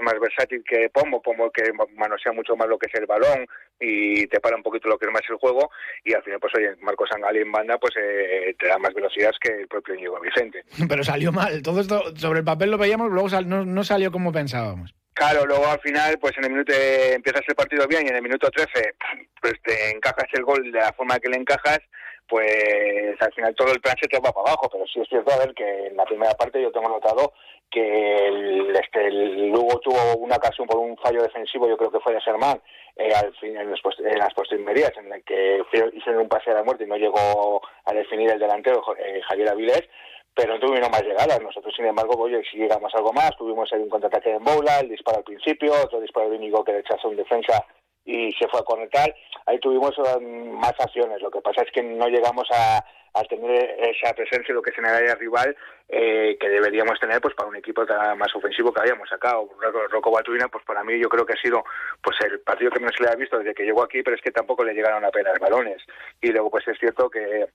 más 0.00 0.20
versátil 0.20 0.62
que 0.64 0.90
Pombo, 0.90 1.20
Pombo 1.20 1.50
que 1.50 1.70
manosea 1.96 2.32
mucho 2.32 2.56
más 2.56 2.68
lo 2.68 2.78
que 2.78 2.88
es 2.92 2.94
el 3.00 3.06
balón 3.06 3.46
y 3.80 4.26
te 4.26 4.40
para 4.40 4.56
un 4.56 4.62
poquito 4.62 4.88
lo 4.88 4.98
que 4.98 5.06
es 5.06 5.12
más 5.12 5.22
el 5.28 5.36
juego 5.36 5.70
y 6.04 6.12
al 6.12 6.22
final, 6.22 6.38
pues 6.38 6.54
oye, 6.54 6.76
Marcos 6.80 7.08
Sangali 7.10 7.40
en 7.40 7.50
banda, 7.50 7.78
pues 7.78 7.94
eh, 7.98 8.54
te 8.58 8.68
da 8.68 8.78
más 8.78 8.92
velocidad 8.92 9.32
que 9.40 9.62
el 9.62 9.68
propio 9.68 9.94
Íñigo 9.94 10.20
Vicente. 10.20 10.64
Pero 10.88 11.02
salió 11.02 11.32
mal, 11.32 11.62
todo 11.62 11.80
esto 11.80 12.14
sobre 12.16 12.40
el 12.40 12.44
papel 12.44 12.70
lo 12.70 12.78
veíamos, 12.78 13.10
luego 13.10 13.28
no, 13.42 13.64
no 13.64 13.84
salió 13.84 14.12
como 14.12 14.32
pensábamos. 14.32 14.94
Claro, 15.14 15.44
luego 15.44 15.66
al 15.66 15.80
final, 15.80 16.18
pues 16.18 16.36
en 16.38 16.44
el 16.44 16.50
minuto 16.50 16.72
empiezas 16.72 17.42
el 17.46 17.54
partido 17.54 17.86
bien 17.86 18.06
y 18.06 18.08
en 18.10 18.16
el 18.16 18.22
minuto 18.22 18.50
13, 18.50 18.94
pues 19.40 19.54
te 19.62 19.90
encajas 19.90 20.28
el 20.32 20.44
gol 20.44 20.70
de 20.70 20.78
la 20.78 20.92
forma 20.92 21.18
que 21.18 21.28
le 21.28 21.36
encajas, 21.36 21.80
pues 22.28 23.20
al 23.20 23.32
final 23.34 23.54
todo 23.54 23.72
el 23.72 23.80
plan 23.80 23.96
se 24.00 24.08
te 24.08 24.18
va 24.18 24.32
para 24.32 24.48
abajo. 24.52 24.70
Pero 24.72 24.86
sí 24.86 25.00
es 25.00 25.08
cierto, 25.08 25.32
a 25.32 25.38
ver, 25.38 25.52
que 25.52 25.88
en 25.88 25.96
la 25.96 26.04
primera 26.04 26.32
parte 26.34 26.62
yo 26.62 26.70
tengo 26.70 26.88
notado 26.88 27.34
que 27.70 28.26
el, 28.26 28.76
este, 28.76 29.10
Lugo 29.10 29.78
tuvo 29.80 30.16
una 30.18 30.36
ocasión 30.36 30.66
por 30.66 30.78
un 30.78 30.96
fallo 30.96 31.22
defensivo, 31.22 31.68
yo 31.68 31.76
creo 31.76 31.90
que 31.90 32.00
fue 32.00 32.14
de 32.14 32.20
Sermán, 32.20 32.60
eh, 32.96 33.12
al 33.14 33.32
fin, 33.36 33.56
en, 33.56 33.70
los, 33.70 33.80
en 33.98 34.18
las 34.18 34.34
postrimerías, 34.34 34.92
en 34.96 35.08
la 35.08 35.20
que 35.20 35.62
hicieron 35.92 36.22
un 36.22 36.28
pase 36.28 36.50
a 36.50 36.54
la 36.54 36.64
muerte 36.64 36.84
y 36.84 36.86
no 36.86 36.96
llegó 36.96 37.62
a 37.84 37.92
definir 37.92 38.30
el 38.30 38.38
delantero 38.38 38.82
eh, 38.98 39.20
Javier 39.28 39.50
Avilés, 39.50 39.88
pero 40.34 40.54
no 40.54 40.60
tuvieron 40.60 40.90
más 40.90 41.02
llegadas. 41.02 41.40
Nosotros, 41.42 41.72
sin 41.74 41.86
embargo, 41.86 42.14
oye, 42.18 42.42
si 42.50 42.58
llegamos 42.58 42.92
algo 42.94 43.12
más, 43.12 43.36
tuvimos 43.36 43.72
ahí 43.72 43.80
un 43.80 43.88
contraataque 43.88 44.30
en 44.30 44.44
Boula, 44.44 44.80
el 44.80 44.88
disparo 44.88 45.18
al 45.18 45.24
principio, 45.24 45.72
otro 45.72 46.00
disparo 46.00 46.30
de 46.30 46.36
Íñigo 46.36 46.64
que 46.64 46.72
rechazó 46.72 47.08
un 47.08 47.16
defensa 47.16 47.64
y 48.04 48.32
se 48.32 48.48
fue 48.48 48.60
a 48.60 48.64
conectar. 48.64 49.14
Ahí 49.46 49.58
tuvimos 49.58 49.96
um, 49.98 50.58
más 50.58 50.74
acciones. 50.78 51.20
Lo 51.22 51.30
que 51.30 51.40
pasa 51.40 51.62
es 51.62 51.70
que 51.72 51.82
no 51.82 52.08
llegamos 52.08 52.48
a, 52.52 52.84
tener 53.28 53.76
esa 53.80 54.14
presencia, 54.14 54.54
lo 54.54 54.62
que 54.62 54.70
es 54.70 54.78
en 54.78 54.86
el 54.86 54.94
área 54.94 55.14
rival, 55.16 55.56
eh, 55.88 56.36
que 56.40 56.48
deberíamos 56.48 56.98
tener 57.00 57.20
pues 57.20 57.34
para 57.34 57.48
un 57.48 57.56
equipo 57.56 57.84
más 58.16 58.34
ofensivo 58.34 58.72
que 58.72 58.80
habíamos 58.80 59.08
sacado. 59.08 59.48
Rocco 59.90 60.12
Batuina, 60.12 60.48
pues 60.48 60.64
para 60.64 60.84
mí 60.84 60.98
yo 61.00 61.08
creo 61.08 61.26
que 61.26 61.32
ha 61.32 61.42
sido 61.42 61.64
pues 62.02 62.16
el 62.24 62.40
partido 62.40 62.70
que 62.70 62.78
menos 62.78 62.94
se 62.96 63.02
le 63.02 63.10
ha 63.10 63.16
visto 63.16 63.38
desde 63.38 63.54
que 63.54 63.64
llegó 63.64 63.82
aquí, 63.82 64.02
pero 64.02 64.16
es 64.16 64.22
que 64.22 64.30
tampoco 64.30 64.64
le 64.64 64.74
llegaron 64.74 65.04
apenas 65.04 65.38
balones. 65.40 65.82
Y 66.20 66.28
luego 66.28 66.50
pues 66.50 66.66
es 66.68 66.78
cierto 66.78 67.10
que 67.10 67.46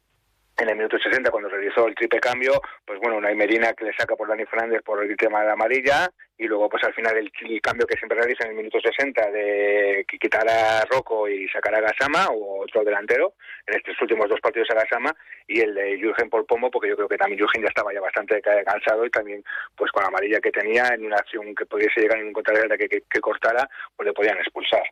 en 0.57 0.69
el 0.69 0.75
minuto 0.75 0.97
60 0.97 1.29
cuando 1.31 1.49
realizó 1.49 1.87
el 1.87 1.95
triple 1.95 2.19
cambio, 2.19 2.61
pues 2.85 2.99
bueno, 2.99 3.17
una 3.17 3.33
Medina 3.35 3.73
que 3.73 3.85
le 3.85 3.93
saca 3.93 4.15
por 4.15 4.27
Dani 4.27 4.45
Fernández 4.45 4.81
por 4.83 5.03
el 5.03 5.17
tema 5.17 5.41
de 5.41 5.47
la 5.47 5.53
amarilla 5.53 6.09
y 6.37 6.45
luego 6.45 6.69
pues 6.69 6.83
al 6.83 6.93
final 6.93 7.17
el, 7.17 7.31
cambio 7.61 7.85
que 7.87 7.97
siempre 7.97 8.17
realiza 8.17 8.45
en 8.45 8.51
el 8.51 8.57
minuto 8.57 8.79
60 8.79 9.31
de 9.31 10.05
quitar 10.19 10.47
a 10.47 10.85
Rocco 10.85 11.27
y 11.27 11.47
sacar 11.49 11.75
a 11.75 11.81
Gasama 11.81 12.27
o 12.27 12.63
otro 12.63 12.83
delantero, 12.83 13.33
en 13.67 13.77
estos 13.77 14.01
últimos 14.01 14.29
dos 14.29 14.39
partidos 14.39 14.69
a 14.71 14.75
Gasama 14.75 15.13
y 15.47 15.59
el 15.61 15.73
de 15.73 15.97
Jürgen 15.97 16.29
por 16.29 16.45
Pomo 16.45 16.71
porque 16.71 16.89
yo 16.89 16.95
creo 16.95 17.09
que 17.09 17.17
también 17.17 17.39
Jürgen 17.39 17.61
ya 17.61 17.69
estaba 17.69 17.93
ya 17.93 18.01
bastante 18.01 18.41
cansado 18.41 19.05
y 19.05 19.09
también 19.09 19.43
pues 19.75 19.91
con 19.91 20.03
la 20.03 20.07
amarilla 20.07 20.39
que 20.39 20.51
tenía 20.51 20.87
en 20.93 21.05
una 21.05 21.17
acción 21.17 21.53
que 21.55 21.65
pudiese 21.65 22.01
llegar 22.01 22.19
en 22.19 22.27
un 22.27 22.33
contrario 22.33 22.63
que, 22.77 22.87
que, 22.87 23.03
que 23.09 23.19
cortara 23.19 23.67
pues 23.95 24.07
le 24.07 24.13
podían 24.13 24.37
expulsar. 24.37 24.83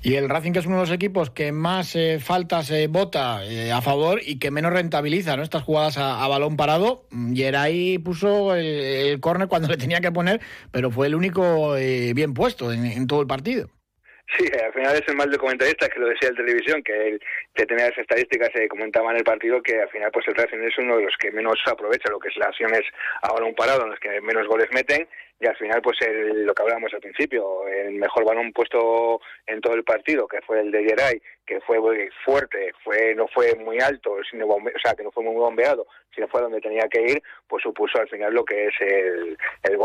Y 0.00 0.14
el 0.14 0.28
Racing 0.28 0.52
que 0.52 0.60
es 0.60 0.66
uno 0.66 0.76
de 0.76 0.82
los 0.82 0.92
equipos 0.92 1.30
que 1.30 1.50
más 1.50 1.96
eh, 1.96 2.20
faltas 2.20 2.70
eh, 2.70 2.86
vota 2.88 3.44
eh, 3.44 3.72
a 3.72 3.82
favor 3.82 4.20
y 4.24 4.38
que 4.38 4.52
menos 4.52 4.72
rentabiliza 4.72 5.36
¿no? 5.36 5.42
estas 5.42 5.64
jugadas 5.64 5.98
a, 5.98 6.26
balón 6.28 6.56
parado. 6.56 7.02
Geray 7.34 7.98
puso 7.98 8.54
el, 8.54 9.18
córner 9.20 9.48
cuando 9.48 9.68
le 9.72 9.76
tenía 9.76 10.00
que 10.00 10.12
poner, 10.12 10.40
pero 10.70 10.92
fue 10.92 11.08
el 11.08 11.16
único 11.16 11.74
bien 11.74 12.32
puesto 12.32 12.72
en, 12.72 13.06
todo 13.08 13.22
el 13.22 13.26
partido. 13.26 13.68
Sí, 14.36 14.44
al 14.62 14.72
final 14.74 14.94
es 14.94 15.08
el 15.08 15.16
mal 15.16 15.30
de 15.30 15.38
comentarista 15.38 15.88
que 15.88 15.98
lo 15.98 16.08
decía 16.08 16.28
en 16.28 16.36
televisión, 16.36 16.82
que, 16.82 17.18
que 17.54 17.64
tenía 17.64 17.88
las 17.88 17.96
estadísticas 17.96 18.50
se 18.54 18.68
comentaba 18.68 19.10
en 19.10 19.16
el 19.16 19.24
partido 19.24 19.62
que 19.62 19.80
al 19.80 19.88
final 19.88 20.10
pues 20.12 20.28
el 20.28 20.34
Racing 20.34 20.58
es 20.58 20.76
uno 20.78 20.98
de 20.98 21.04
los 21.04 21.16
que 21.18 21.32
menos 21.32 21.58
aprovecha 21.64 22.10
lo 22.10 22.18
que 22.20 22.28
es 22.28 22.36
las 22.36 22.48
acciones 22.48 22.82
a 23.22 23.32
balón 23.32 23.54
parado, 23.54 23.84
en 23.84 23.90
los 23.90 23.98
que 23.98 24.20
menos 24.20 24.46
goles 24.46 24.68
meten 24.70 25.08
y 25.40 25.46
al 25.46 25.56
final 25.56 25.80
pues 25.82 25.98
lo 26.00 26.54
que 26.54 26.62
hablábamos 26.62 26.92
al 26.94 27.00
principio 27.00 27.66
el 27.68 27.94
mejor 27.94 28.24
balón 28.24 28.52
puesto 28.52 29.20
en 29.46 29.60
todo 29.60 29.74
el 29.74 29.84
partido 29.84 30.26
que 30.26 30.40
fue 30.42 30.60
el 30.60 30.70
de 30.70 30.84
Geray 30.84 31.22
que 31.48 31.60
fue 31.62 31.78
fuerte 32.26 32.72
fue 32.84 33.14
no 33.14 33.26
fue 33.28 33.54
muy 33.54 33.78
alto 33.80 34.18
sino 34.30 34.46
o 34.46 34.60
sea 34.82 34.92
que 34.94 35.02
no 35.02 35.10
fue 35.10 35.24
muy 35.24 35.34
bombeado 35.34 35.86
sino 36.14 36.28
fue 36.28 36.42
donde 36.42 36.60
tenía 36.60 36.86
que 36.88 37.00
ir 37.00 37.22
pues 37.48 37.62
supuso 37.62 37.98
al 37.98 38.08
final 38.08 38.34
lo 38.34 38.44
que 38.44 38.66
es 38.66 38.74
el, 38.80 39.38
el, 39.62 39.78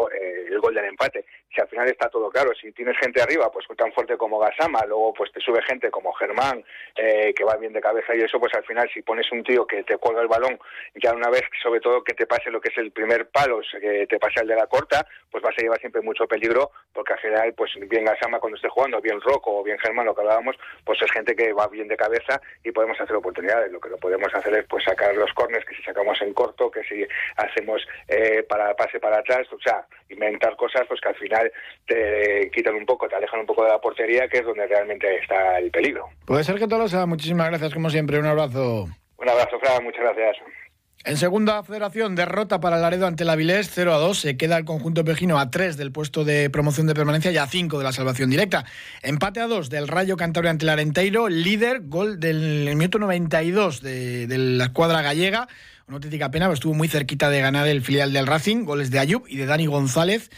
el 0.49 0.59
gol 0.59 0.73
del 0.75 0.85
empate. 0.85 1.25
Si 1.55 1.61
al 1.61 1.69
final 1.69 1.87
está 1.87 2.09
todo 2.09 2.29
claro 2.29 2.51
si 2.53 2.73
tienes 2.73 2.97
gente 2.97 3.21
arriba 3.21 3.49
pues 3.49 3.65
tan 3.77 3.93
fuerte 3.93 4.17
como 4.17 4.39
Gasama 4.39 4.85
luego 4.85 5.13
pues 5.13 5.31
te 5.31 5.39
sube 5.39 5.61
gente 5.63 5.89
como 5.89 6.11
Germán 6.13 6.63
eh, 6.97 7.33
que 7.33 7.45
va 7.45 7.55
bien 7.55 7.71
de 7.71 7.79
cabeza 7.79 8.13
y 8.13 8.21
eso 8.21 8.39
pues 8.39 8.53
al 8.55 8.65
final 8.65 8.89
si 8.93 9.01
pones 9.01 9.31
un 9.31 9.43
tío 9.43 9.65
que 9.65 9.83
te 9.83 9.97
cuelga 9.97 10.21
el 10.21 10.27
balón 10.27 10.59
ya 10.95 11.13
una 11.13 11.29
vez 11.29 11.43
sobre 11.61 11.79
todo 11.79 12.03
que 12.03 12.13
te 12.13 12.27
pase 12.27 12.51
lo 12.51 12.59
que 12.59 12.69
es 12.69 12.77
el 12.77 12.91
primer 12.91 13.29
palo 13.29 13.61
que 13.79 14.05
te 14.07 14.19
pase 14.19 14.41
el 14.41 14.47
de 14.47 14.55
la 14.55 14.67
corta 14.67 15.07
pues 15.33 15.43
va 15.43 15.49
a 15.49 15.61
llevar 15.61 15.79
siempre 15.79 16.01
mucho 16.01 16.27
peligro, 16.27 16.69
porque 16.93 17.13
al 17.13 17.19
general, 17.19 17.53
pues 17.57 17.71
bien 17.89 18.05
Gasama 18.05 18.39
cuando 18.39 18.55
esté 18.55 18.69
jugando, 18.69 19.01
bien 19.01 19.19
Rocco 19.19 19.59
o 19.59 19.63
bien 19.63 19.79
Germán, 19.79 20.05
lo 20.05 20.13
que 20.13 20.21
hablábamos, 20.21 20.55
pues 20.85 21.01
es 21.01 21.11
gente 21.11 21.35
que 21.35 21.52
va 21.53 21.67
bien 21.67 21.87
de 21.87 21.97
cabeza 21.97 22.41
y 22.63 22.71
podemos 22.71 22.99
hacer 22.99 23.15
oportunidades. 23.15 23.71
Lo 23.71 23.79
que 23.79 23.89
lo 23.89 23.97
podemos 23.97 24.33
hacer 24.33 24.53
es 24.55 24.65
pues 24.67 24.83
sacar 24.83 25.15
los 25.15 25.31
corners, 25.33 25.65
que 25.65 25.75
si 25.75 25.83
sacamos 25.83 26.21
en 26.21 26.33
corto, 26.33 26.69
que 26.71 26.83
si 26.83 27.05
hacemos 27.37 27.81
eh, 28.07 28.43
para 28.47 28.75
pase 28.75 28.99
para 28.99 29.19
atrás, 29.19 29.47
o 29.51 29.59
sea, 29.59 29.85
inventar 30.09 30.55
cosas 30.55 30.83
pues 30.87 30.99
que 31.01 31.09
al 31.09 31.15
final 31.15 31.51
te 31.87 32.51
quitan 32.53 32.75
un 32.75 32.85
poco, 32.85 33.07
te 33.07 33.15
alejan 33.15 33.41
un 33.41 33.45
poco 33.45 33.63
de 33.63 33.71
la 33.71 33.81
portería, 33.81 34.27
que 34.27 34.39
es 34.39 34.45
donde 34.45 34.67
realmente 34.67 35.17
está 35.17 35.59
el 35.59 35.71
peligro. 35.71 36.09
Puede 36.25 36.43
ser 36.43 36.57
que 36.59 36.67
todo 36.67 36.79
lo 36.79 36.87
sea. 36.87 37.05
Muchísimas 37.05 37.49
gracias, 37.49 37.73
como 37.73 37.89
siempre. 37.89 38.19
Un 38.19 38.25
abrazo. 38.25 38.87
Un 39.17 39.29
abrazo, 39.29 39.59
Fran. 39.59 39.83
Muchas 39.83 40.01
gracias. 40.01 40.37
En 41.05 41.17
segunda 41.17 41.61
federación, 41.63 42.15
derrota 42.15 42.61
para 42.61 42.77
Laredo 42.77 43.07
ante 43.07 43.25
la 43.25 43.35
Vilés, 43.35 43.69
0 43.73 43.93
a 43.93 43.97
2. 43.97 44.17
Se 44.17 44.37
queda 44.37 44.57
el 44.57 44.63
conjunto 44.63 45.03
pejino 45.03 45.37
a 45.37 45.51
3 45.51 45.75
del 45.75 45.91
puesto 45.91 46.23
de 46.23 46.49
promoción 46.49 46.87
de 46.87 46.93
permanencia 46.93 47.29
y 47.29 47.35
a 47.35 47.45
5 47.45 47.77
de 47.77 47.83
la 47.83 47.91
salvación 47.91 48.29
directa. 48.29 48.63
Empate 49.01 49.41
a 49.41 49.47
2 49.47 49.69
del 49.69 49.89
Rayo 49.89 50.15
Cantabria 50.15 50.51
ante 50.51 50.63
el 50.63 50.69
Arenteiro, 50.69 51.27
líder, 51.27 51.81
gol 51.87 52.21
del 52.21 52.73
minuto 52.77 52.99
92 52.99 53.81
de, 53.81 54.27
de 54.27 54.37
la 54.37 54.63
escuadra 54.65 55.01
gallega. 55.01 55.49
Una 55.85 55.95
auténtica 55.95 56.31
pena, 56.31 56.45
pero 56.45 56.53
estuvo 56.53 56.73
muy 56.73 56.87
cerquita 56.87 57.29
de 57.29 57.41
ganar 57.41 57.67
el 57.67 57.81
filial 57.81 58.13
del 58.13 58.25
Racing, 58.25 58.63
goles 58.63 58.89
de 58.89 58.99
Ayub 58.99 59.25
y 59.27 59.35
de 59.35 59.45
Dani 59.45 59.65
González 59.65 60.29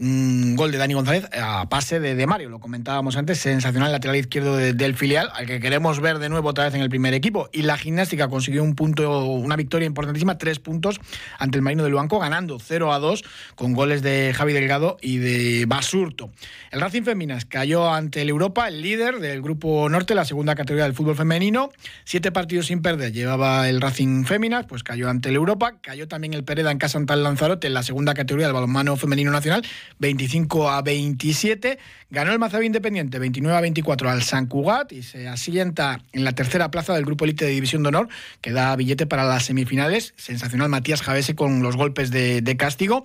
un 0.00 0.56
gol 0.56 0.72
de 0.72 0.78
Dani 0.78 0.94
González 0.94 1.28
a 1.38 1.68
pase 1.68 2.00
de, 2.00 2.14
de 2.14 2.26
Mario, 2.26 2.48
lo 2.48 2.58
comentábamos 2.58 3.16
antes, 3.16 3.38
sensacional 3.38 3.92
lateral 3.92 4.16
izquierdo 4.16 4.56
del 4.56 4.96
filial, 4.96 5.28
al 5.34 5.46
que 5.46 5.60
queremos 5.60 6.00
ver 6.00 6.18
de 6.18 6.30
nuevo 6.30 6.48
otra 6.48 6.64
vez 6.64 6.74
en 6.74 6.80
el 6.80 6.88
primer 6.88 7.12
equipo. 7.12 7.50
Y 7.52 7.62
la 7.62 7.76
gimnástica 7.76 8.28
consiguió 8.28 8.64
un 8.64 8.74
punto, 8.74 9.26
una 9.26 9.56
victoria 9.56 9.84
importantísima, 9.84 10.38
tres 10.38 10.58
puntos 10.58 11.00
ante 11.38 11.58
el 11.58 11.62
Marino 11.62 11.84
del 11.84 11.92
Banco, 11.92 12.18
ganando 12.18 12.58
0 12.58 12.94
a 12.94 12.98
2 12.98 13.24
con 13.56 13.74
goles 13.74 14.00
de 14.00 14.32
Javi 14.34 14.54
Delgado 14.54 14.96
y 15.02 15.18
de 15.18 15.66
Basurto. 15.66 16.30
El 16.70 16.80
Racing 16.80 17.02
Féminas 17.02 17.44
cayó 17.44 17.92
ante 17.92 18.22
el 18.22 18.30
Europa, 18.30 18.68
el 18.68 18.80
líder 18.80 19.18
del 19.18 19.42
grupo 19.42 19.86
norte, 19.90 20.14
la 20.14 20.24
segunda 20.24 20.54
categoría 20.54 20.84
del 20.84 20.94
fútbol 20.94 21.16
femenino. 21.16 21.70
Siete 22.04 22.32
partidos 22.32 22.66
sin 22.68 22.80
perder 22.80 23.12
llevaba 23.12 23.68
el 23.68 23.82
Racing 23.82 24.24
Féminas, 24.24 24.64
pues 24.66 24.82
cayó 24.90 25.08
ante 25.08 25.28
el 25.28 25.36
Europa, 25.36 25.74
cayó 25.80 26.08
también 26.08 26.34
el 26.34 26.42
Pereda 26.42 26.72
en 26.72 26.78
casa 26.78 26.98
ante 26.98 27.12
el 27.12 27.22
Lanzarote 27.22 27.68
en 27.68 27.74
la 27.74 27.84
segunda 27.84 28.12
categoría 28.12 28.48
del 28.48 28.54
balonmano 28.54 28.96
femenino 28.96 29.30
nacional 29.30 29.64
25 30.00 30.68
a 30.68 30.82
27. 30.82 31.78
Ganó 32.10 32.32
el 32.32 32.40
Mazabi 32.40 32.66
Independiente 32.66 33.20
29 33.20 33.56
a 33.56 33.60
24 33.60 34.10
al 34.10 34.24
San 34.24 34.46
Cugat 34.46 34.90
y 34.90 35.04
se 35.04 35.28
asienta 35.28 36.00
en 36.10 36.24
la 36.24 36.32
tercera 36.32 36.72
plaza 36.72 36.92
del 36.92 37.04
grupo 37.04 37.24
elite 37.24 37.44
de 37.44 37.52
División 37.52 37.84
de 37.84 37.90
Honor, 37.90 38.08
que 38.40 38.50
da 38.50 38.74
billete 38.74 39.06
para 39.06 39.22
las 39.22 39.44
semifinales. 39.44 40.12
Sensacional 40.16 40.68
Matías 40.68 41.02
Javese 41.02 41.36
con 41.36 41.62
los 41.62 41.76
golpes 41.76 42.10
de, 42.10 42.56
castigo. 42.58 43.04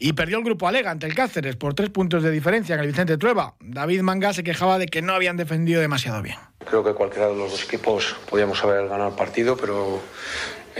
Y 0.00 0.14
perdió 0.14 0.38
el 0.38 0.42
grupo 0.42 0.66
Alega 0.66 0.90
ante 0.90 1.06
el 1.06 1.14
Cáceres 1.14 1.54
por 1.54 1.74
tres 1.74 1.90
puntos 1.90 2.24
de 2.24 2.32
diferencia 2.32 2.74
en 2.74 2.80
el 2.80 2.88
Vicente 2.88 3.18
Trueba. 3.18 3.54
David 3.60 4.00
Manga 4.00 4.32
se 4.32 4.42
quejaba 4.42 4.78
de 4.78 4.86
que 4.86 5.00
no 5.00 5.12
habían 5.12 5.36
defendido 5.36 5.80
demasiado 5.80 6.22
bien. 6.22 6.38
Creo 6.68 6.82
que 6.82 6.92
cualquiera 6.92 7.28
de 7.28 7.36
los 7.36 7.52
dos 7.52 7.64
equipos 7.64 8.16
podíamos 8.28 8.62
haber 8.64 8.88
ganado 8.88 9.10
el 9.10 9.14
partido, 9.14 9.56
pero 9.56 10.02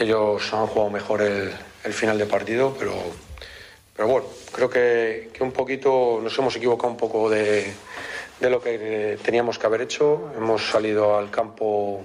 ellos 0.01 0.53
han 0.55 0.67
jugado 0.67 0.91
mejor 0.91 1.23
el, 1.23 1.53
final 1.93 2.19
de 2.19 2.27
partido, 2.27 2.75
pero 2.79 2.95
pero 3.95 4.09
bueno, 4.09 4.29
creo 4.51 4.71
que, 4.71 5.29
que, 5.33 5.43
un 5.43 5.53
poquito 5.53 6.21
nos 6.23 6.39
hemos 6.39 6.57
equivocado 6.57 6.91
un 6.91 6.97
poco 6.97 7.29
de, 7.29 7.71
de, 8.41 8.51
lo 8.51 8.63
que 8.63 9.19
teníamos 9.23 9.59
que 9.59 9.67
haber 9.67 9.83
hecho. 9.83 10.33
Hemos 10.35 10.71
salido 10.71 11.19
al 11.19 11.31
campo 11.31 12.03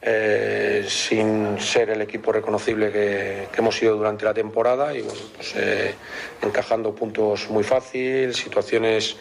eh, 0.00 0.86
sin 0.88 1.58
ser 1.58 1.90
el 1.90 2.02
equipo 2.02 2.30
reconocible 2.30 2.92
que, 2.92 3.48
que, 3.50 3.60
hemos 3.60 3.76
sido 3.76 3.96
durante 3.96 4.24
la 4.24 4.32
temporada 4.32 4.94
y 4.94 5.02
bueno, 5.02 5.20
pues, 5.34 5.54
eh, 5.56 5.94
encajando 6.40 6.94
puntos 6.94 7.50
muy 7.50 7.64
fácil, 7.64 8.32
situaciones 8.32 9.16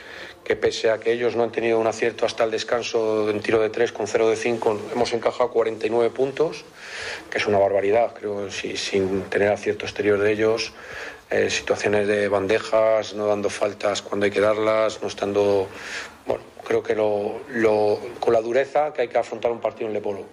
que 0.47 0.55
pese 0.55 0.89
a 0.89 0.97
que 0.97 1.11
ellos 1.11 1.35
no 1.35 1.43
han 1.43 1.51
tenido 1.51 1.77
un 1.77 1.87
acierto 1.87 2.25
hasta 2.25 2.45
el 2.45 2.51
descanso 2.51 3.29
en 3.29 3.41
tiro 3.41 3.59
de 3.59 3.69
3 3.69 3.91
con 3.91 4.07
0 4.07 4.29
de 4.29 4.37
5, 4.37 4.79
hemos 4.93 5.11
encajado 5.11 5.51
49 5.51 6.09
puntos, 6.11 6.63
que 7.29 7.37
es 7.37 7.47
una 7.47 7.57
barbaridad, 7.57 8.13
creo, 8.13 8.49
si, 8.49 8.77
sin 8.77 9.23
tener 9.23 9.51
acierto 9.51 9.85
exterior 9.85 10.17
de 10.17 10.31
ellos 10.31 10.71
eh, 11.29 11.49
situaciones 11.49 12.07
de 12.07 12.29
bandejas, 12.29 13.13
no 13.13 13.27
dando 13.27 13.49
faltas 13.49 14.01
cuando 14.01 14.23
hay 14.23 14.31
que 14.31 14.39
darlas, 14.39 15.01
no 15.01 15.09
estando. 15.09 15.67
Bueno, 16.25 16.41
creo 16.63 16.81
que 16.81 16.95
lo, 16.95 17.41
con 18.21 18.31
la 18.31 18.39
dureza 18.39 18.93
que 18.93 19.01
hay 19.01 19.07
que 19.09 19.17
afrontar 19.17 19.51
un 19.51 19.59
partido 19.59 19.87
en 19.87 19.93
Lepolo. 19.93 20.23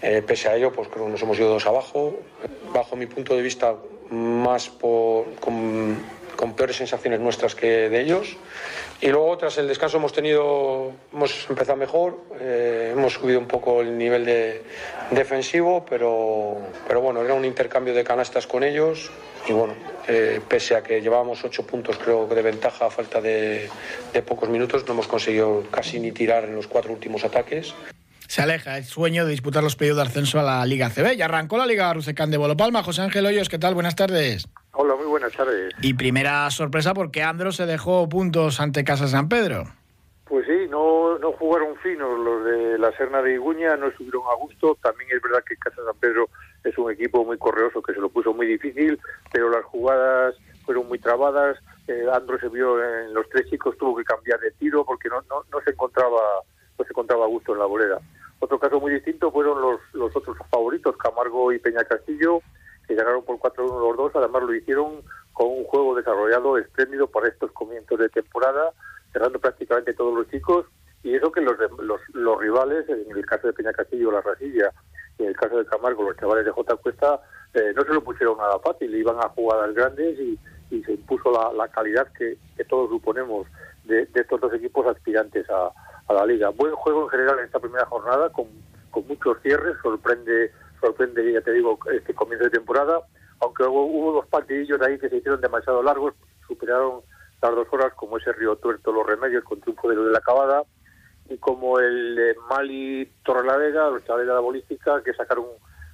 Eh, 0.00 0.22
pese 0.24 0.48
a 0.48 0.54
ello, 0.54 0.72
pues 0.72 0.86
creo 0.86 1.06
que 1.06 1.10
nos 1.10 1.22
hemos 1.22 1.36
ido 1.36 1.48
dos 1.48 1.66
abajo. 1.66 2.20
Bajo 2.72 2.94
mi 2.94 3.06
punto 3.06 3.34
de 3.34 3.42
vista, 3.42 3.74
más 4.10 4.68
por, 4.68 5.26
con 6.40 6.54
peores 6.54 6.76
sensaciones 6.76 7.20
nuestras 7.20 7.54
que 7.54 7.90
de 7.90 8.00
ellos. 8.00 8.38
Y 9.02 9.08
luego, 9.08 9.36
tras 9.36 9.58
el 9.58 9.68
descanso, 9.68 9.98
hemos 9.98 10.14
tenido, 10.14 10.90
hemos 11.12 11.46
empezado 11.50 11.76
mejor, 11.76 12.16
eh, 12.40 12.94
hemos 12.96 13.12
subido 13.12 13.38
un 13.38 13.46
poco 13.46 13.82
el 13.82 13.98
nivel 13.98 14.24
de 14.24 14.62
defensivo, 15.10 15.84
pero, 15.84 16.56
pero 16.88 17.02
bueno, 17.02 17.22
era 17.22 17.34
un 17.34 17.44
intercambio 17.44 17.92
de 17.92 18.02
canastas 18.04 18.46
con 18.46 18.64
ellos. 18.64 19.10
Y 19.48 19.52
bueno, 19.52 19.74
eh, 20.08 20.40
pese 20.48 20.76
a 20.76 20.82
que 20.82 21.02
llevábamos 21.02 21.44
ocho 21.44 21.66
puntos, 21.66 21.98
creo 21.98 22.26
que 22.26 22.34
de 22.34 22.42
ventaja 22.42 22.86
a 22.86 22.90
falta 22.90 23.20
de, 23.20 23.68
de 24.10 24.22
pocos 24.22 24.48
minutos, 24.48 24.86
no 24.86 24.94
hemos 24.94 25.08
conseguido 25.08 25.64
casi 25.70 26.00
ni 26.00 26.10
tirar 26.10 26.44
en 26.44 26.54
los 26.54 26.66
cuatro 26.66 26.90
últimos 26.90 27.22
ataques 27.22 27.74
se 28.30 28.42
aleja 28.42 28.78
el 28.78 28.84
sueño 28.84 29.24
de 29.24 29.32
disputar 29.32 29.60
los 29.60 29.74
pedidos 29.74 29.96
de 29.96 30.04
ascenso 30.04 30.38
a 30.38 30.44
la 30.44 30.64
Liga 30.64 30.88
CB. 30.88 31.16
Ya 31.16 31.24
arrancó 31.24 31.58
la 31.58 31.66
Liga 31.66 31.92
Rusecán 31.92 32.30
de 32.30 32.38
Palma. 32.56 32.84
José 32.84 33.02
Ángel 33.02 33.26
Hoyos, 33.26 33.48
¿qué 33.48 33.58
tal? 33.58 33.74
Buenas 33.74 33.96
tardes. 33.96 34.46
Hola, 34.70 34.94
muy 34.94 35.06
buenas 35.06 35.32
tardes. 35.32 35.74
Y 35.82 35.94
primera 35.94 36.48
sorpresa 36.52 36.94
porque 36.94 37.24
Andro 37.24 37.50
se 37.50 37.66
dejó 37.66 38.08
puntos 38.08 38.60
ante 38.60 38.84
Casa 38.84 39.08
San 39.08 39.28
Pedro. 39.28 39.64
Pues 40.26 40.46
sí, 40.46 40.68
no, 40.70 41.18
no 41.18 41.32
jugaron 41.32 41.74
finos 41.78 42.20
los 42.20 42.44
de 42.44 42.78
la 42.78 42.96
Serna 42.96 43.20
de 43.20 43.34
Iguña, 43.34 43.76
no 43.76 43.88
estuvieron 43.88 44.22
a 44.30 44.36
gusto. 44.36 44.78
También 44.80 45.10
es 45.12 45.20
verdad 45.20 45.42
que 45.44 45.56
Casa 45.56 45.82
San 45.84 45.98
Pedro 45.98 46.28
es 46.62 46.78
un 46.78 46.88
equipo 46.92 47.24
muy 47.24 47.36
correoso 47.36 47.82
que 47.82 47.94
se 47.94 48.00
lo 48.00 48.10
puso 48.10 48.32
muy 48.32 48.46
difícil, 48.46 49.00
pero 49.32 49.50
las 49.50 49.64
jugadas 49.64 50.36
fueron 50.64 50.86
muy 50.86 51.00
trabadas. 51.00 51.58
Eh, 51.88 52.06
Andro 52.14 52.38
se 52.38 52.48
vio 52.48 52.78
en 52.80 53.12
los 53.12 53.28
tres 53.28 53.50
chicos, 53.50 53.76
tuvo 53.76 53.96
que 53.96 54.04
cambiar 54.04 54.38
de 54.38 54.52
tiro 54.52 54.84
porque 54.84 55.08
no, 55.08 55.16
no, 55.22 55.42
no 55.50 55.60
se 55.64 55.72
encontraba 55.72 56.20
no 56.78 56.84
se 56.84 56.92
encontraba 56.92 57.24
a 57.24 57.28
gusto 57.28 57.52
en 57.52 57.58
la 57.58 57.66
bolera. 57.66 57.98
Otro 58.40 58.58
caso 58.58 58.80
muy 58.80 58.92
distinto 58.92 59.30
fueron 59.30 59.60
los, 59.60 59.80
los 59.92 60.16
otros 60.16 60.36
favoritos, 60.50 60.96
Camargo 60.96 61.52
y 61.52 61.58
Peña 61.58 61.84
Castillo, 61.84 62.40
que 62.88 62.94
ganaron 62.94 63.22
por 63.22 63.38
4-1 63.38 63.88
los 63.88 63.96
dos. 63.96 64.16
Además 64.16 64.42
lo 64.42 64.54
hicieron 64.54 65.02
con 65.34 65.48
un 65.48 65.64
juego 65.64 65.94
desarrollado 65.94 66.56
espléndido 66.56 67.06
para 67.06 67.28
estos 67.28 67.52
comienzos 67.52 67.98
de 67.98 68.08
temporada, 68.08 68.72
cerrando 69.12 69.38
prácticamente 69.38 69.92
todos 69.92 70.14
los 70.14 70.28
chicos. 70.30 70.66
Y 71.02 71.14
eso 71.14 71.30
que 71.30 71.42
los, 71.42 71.56
los, 71.82 72.00
los 72.14 72.40
rivales, 72.40 72.88
en 72.88 73.14
el 73.14 73.26
caso 73.26 73.46
de 73.46 73.52
Peña 73.52 73.72
Castillo, 73.72 74.10
La 74.10 74.22
Rasilla, 74.22 74.72
y 75.18 75.24
en 75.24 75.28
el 75.28 75.36
caso 75.36 75.58
de 75.58 75.66
Camargo, 75.66 76.02
los 76.02 76.16
chavales 76.16 76.46
de 76.46 76.50
J. 76.50 76.76
Cuesta, 76.76 77.20
eh, 77.52 77.72
no 77.76 77.82
se 77.84 77.92
lo 77.92 78.02
pusieron 78.02 78.38
nada 78.38 78.58
fácil, 78.60 78.94
iban 78.94 79.16
a 79.18 79.28
jugadas 79.28 79.74
grandes 79.74 80.18
y, 80.18 80.38
se 80.70 80.92
impuso 80.92 81.32
la, 81.32 81.52
la 81.52 81.66
calidad 81.66 82.06
que, 82.16 82.38
que, 82.56 82.64
todos 82.64 82.88
suponemos 82.90 83.44
de, 83.84 84.06
de 84.06 84.20
estos 84.20 84.40
dos 84.40 84.54
equipos 84.54 84.86
aspirantes 84.86 85.44
a, 85.50 85.72
a 86.10 86.14
la 86.14 86.26
liga. 86.26 86.48
Buen 86.50 86.74
juego 86.74 87.04
en 87.04 87.08
general 87.10 87.38
en 87.38 87.44
esta 87.44 87.60
primera 87.60 87.86
jornada, 87.86 88.30
con, 88.30 88.46
con 88.90 89.06
muchos 89.06 89.38
cierres, 89.42 89.76
sorprende, 89.82 90.52
sorprende, 90.80 91.32
ya 91.32 91.40
te 91.40 91.52
digo, 91.52 91.78
este 91.92 92.14
comienzo 92.14 92.44
de 92.44 92.50
temporada, 92.50 93.00
aunque 93.40 93.62
hubo, 93.64 93.84
hubo 93.86 94.12
dos 94.14 94.26
partidillos 94.26 94.80
ahí 94.82 94.98
que 94.98 95.08
se 95.08 95.16
hicieron 95.16 95.40
demasiado 95.40 95.82
largos, 95.82 96.14
superaron 96.46 97.00
las 97.40 97.54
dos 97.54 97.68
horas, 97.70 97.94
como 97.94 98.18
ese 98.18 98.32
Río 98.32 98.56
Tuerto 98.56 98.92
Los 98.92 99.06
Remedios 99.06 99.44
con 99.44 99.60
triunfo 99.60 99.88
de 99.88 99.94
lo 99.94 100.04
de 100.04 100.12
la 100.12 100.18
acabada, 100.18 100.64
y 101.28 101.38
como 101.38 101.78
el 101.78 102.36
Mali 102.48 103.08
Torrelavega, 103.24 103.88
los 103.90 104.04
chavales 104.04 104.26
de 104.26 104.34
la 104.34 104.40
bolística, 104.40 105.02
que 105.02 105.14
sacaron 105.14 105.46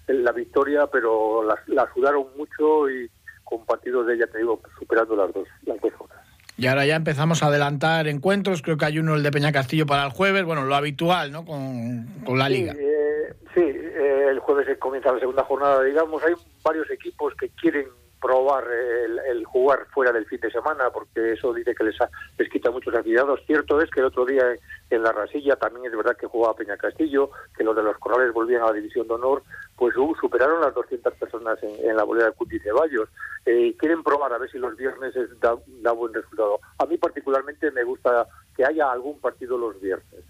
la 0.07 0.33
victoria, 0.33 0.87
pero 0.87 1.43
la, 1.43 1.61
la 1.67 1.93
sudaron 1.93 2.29
mucho 2.37 2.89
y 2.89 3.11
con 3.45 3.67
partidos 3.67 4.07
de, 4.07 4.19
ya 4.19 4.27
te 4.27 4.39
digo, 4.39 4.61
superando 4.79 5.15
las 5.15 5.33
dos, 5.33 5.47
las 5.65 5.81
dos 5.81 5.93
horas. 5.99 6.16
Y 6.59 6.67
ahora 6.69 6.87
ya 6.87 6.97
empezamos 6.97 7.43
a 7.43 7.47
adelantar 7.47 8.09
encuentros. 8.09 8.63
Creo 8.63 8.79
que 8.79 8.87
hay 8.87 8.99
uno, 8.99 9.15
el 9.15 9.23
de 9.23 9.31
Peña 9.31 9.53
Castillo, 9.53 9.87
para 9.87 10.05
el 10.05 10.11
jueves. 10.11 10.45
Bueno, 10.45 10.65
lo 10.65 10.75
habitual, 10.75 11.31
¿no? 11.31 11.45
Con, 11.45 12.07
con 12.25 12.39
la 12.39 12.49
liga. 12.49 12.73
Sí, 12.73 12.81
eh, 12.81 13.37
sí 13.55 13.61
eh, 13.61 14.29
el 14.31 14.39
jueves 14.39 14.67
comienza 14.79 15.13
la 15.13 15.21
segunda 15.21 15.45
jornada, 15.45 15.83
digamos. 15.83 16.23
Hay 16.25 16.35
varios 16.63 16.91
equipos 16.91 17.35
que 17.35 17.51
quieren 17.51 17.87
probar 18.21 18.65
el, 19.05 19.19
el, 19.19 19.45
jugar 19.45 19.87
fuera 19.93 20.13
del 20.13 20.27
fin 20.27 20.41
de 20.41 20.51
semana, 20.51 20.91
porque 20.91 21.35
eso 21.35 21.53
dice 21.53 21.75
que 21.75 21.85
les, 21.85 22.01
ha, 22.01 22.11
les 22.39 22.49
quita 22.49 22.71
muchos 22.71 22.95
afiliados. 22.95 23.41
Cierto 23.47 23.81
es 23.81 23.91
que 23.91 24.01
el 24.01 24.07
otro 24.07 24.25
día 24.25 24.45
en 24.91 25.03
la 25.03 25.13
Rasilla 25.13 25.57
también 25.57 25.87
es 25.87 25.97
verdad 25.97 26.17
que 26.17 26.27
jugaba 26.27 26.57
Peña 26.57 26.77
Castillo, 26.77 27.31
que 27.57 27.65
los 27.65 27.77
de 27.77 27.83
los 27.83 27.99
Corrales 27.99 28.33
volvían 28.33 28.63
a 28.63 28.67
la 28.67 28.73
División 28.73 29.07
de 29.07 29.15
Honor, 29.15 29.43
pues 29.77 29.97
uh, 29.97 30.15
superaron 30.21 30.61
las 30.61 30.75
200 30.75 31.15
personas 31.15 31.63
en, 31.63 31.91
en 31.91 31.97
la 31.97 32.05
bolera 32.05 32.27
de 32.27 32.33
Cuti 32.33 32.59
Ceballos. 32.59 33.09
Eh, 33.45 33.75
quieren 33.79 34.03
probar 34.03 34.33
a 34.33 34.39
ver 34.39 34.51
si 34.51 34.59
los 34.59 34.77
viernes 34.77 35.15
es, 35.15 35.39
da, 35.41 35.55
da 35.83 35.93
buen 35.93 36.13
resultado. 36.15 36.61
A 36.79 36.87
mí 36.87 36.97
particularmente 36.97 37.71
me 37.71 37.85
gusta 37.85 38.27
que 38.57 38.65
haya 38.65 38.91
algún 38.91 39.21
partido 39.21 39.59
los 39.59 39.81
viernes. 39.81 40.25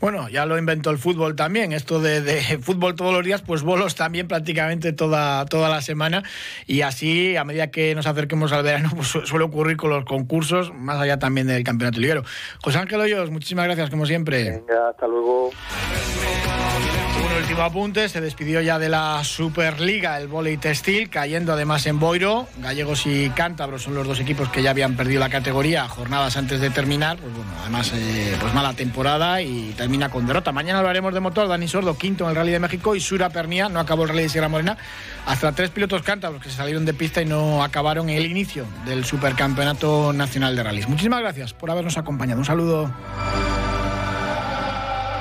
Bueno, 0.00 0.28
ya 0.28 0.46
lo 0.46 0.58
inventó 0.58 0.90
el 0.90 0.98
fútbol 0.98 1.36
también, 1.36 1.72
esto 1.72 2.00
de, 2.00 2.20
de, 2.20 2.58
fútbol 2.62 2.94
todos 2.96 3.12
los 3.12 3.24
días, 3.24 3.42
pues 3.42 3.62
bolos 3.62 3.94
también 3.94 4.28
prácticamente 4.28 4.92
toda, 4.92 5.44
toda 5.46 5.68
la 5.68 5.82
semana 5.82 6.22
y 6.66 6.82
así 6.82 7.36
a 7.36 7.44
medida 7.44 7.70
que 7.70 7.94
nos 7.94 8.06
acerquemos 8.06 8.52
al 8.52 8.62
verano 8.64 8.90
pues 8.96 9.08
suele 9.08 9.44
ocurrir 9.44 9.76
con 9.76 9.90
los 9.90 10.04
concursos, 10.04 10.72
más 10.74 10.98
allá 10.98 11.18
también 11.18 11.46
del 11.46 11.64
campeonato 11.64 12.00
liguero. 12.00 12.22
José 12.62 12.78
Ángel 12.78 13.00
Hoyos, 13.00 13.30
muchísimas 13.30 13.66
gracias 13.66 13.90
como 13.90 14.06
siempre. 14.06 14.62
Venga, 14.66 14.88
hasta 14.90 15.06
luego. 15.06 15.50
Un 17.16 17.36
último 17.36 17.62
apunte, 17.62 18.08
se 18.08 18.20
despidió 18.20 18.60
ya 18.60 18.78
de 18.78 18.88
la 18.88 19.22
Superliga 19.24 20.18
el 20.18 20.28
volei 20.28 20.56
textil, 20.56 21.10
cayendo 21.10 21.52
además 21.52 21.86
en 21.86 21.98
Boiro. 21.98 22.48
Gallegos 22.58 23.06
y 23.06 23.30
Cántabros 23.30 23.82
son 23.82 23.94
los 23.94 24.06
dos 24.06 24.20
equipos 24.20 24.48
que 24.48 24.62
ya 24.62 24.70
habían 24.70 24.96
perdido 24.96 25.20
la 25.20 25.28
categoría 25.28 25.88
jornadas 25.88 26.36
antes 26.36 26.60
de 26.60 26.70
terminar. 26.70 27.18
Pues 27.18 27.34
bueno, 27.34 27.50
además, 27.60 27.92
eh, 27.94 28.36
pues 28.40 28.54
mala 28.54 28.72
temporada 28.74 29.42
y 29.42 29.74
termina 29.76 30.08
con 30.08 30.26
derrota. 30.26 30.52
Mañana 30.52 30.78
hablaremos 30.78 31.12
de 31.12 31.20
motor, 31.20 31.48
Dani 31.48 31.68
Sordo, 31.68 31.96
quinto 31.96 32.24
en 32.24 32.30
el 32.30 32.36
Rally 32.36 32.52
de 32.52 32.60
México 32.60 32.94
y 32.94 33.00
Sura 33.00 33.30
Pernía, 33.30 33.68
no 33.68 33.80
acabó 33.80 34.04
el 34.04 34.10
Rally 34.10 34.22
de 34.22 34.28
Sierra 34.28 34.48
Morena. 34.48 34.76
Hasta 35.26 35.52
tres 35.52 35.70
pilotos 35.70 36.02
cántabros 36.02 36.42
que 36.42 36.50
se 36.50 36.56
salieron 36.56 36.84
de 36.84 36.94
pista 36.94 37.20
y 37.20 37.26
no 37.26 37.62
acabaron 37.62 38.08
el 38.10 38.26
inicio 38.26 38.66
del 38.86 39.04
Supercampeonato 39.04 40.12
Nacional 40.12 40.56
de 40.56 40.62
Rallys. 40.62 40.88
Muchísimas 40.88 41.20
gracias 41.20 41.52
por 41.52 41.70
habernos 41.70 41.98
acompañado. 41.98 42.40
Un 42.40 42.46
saludo. 42.46 42.90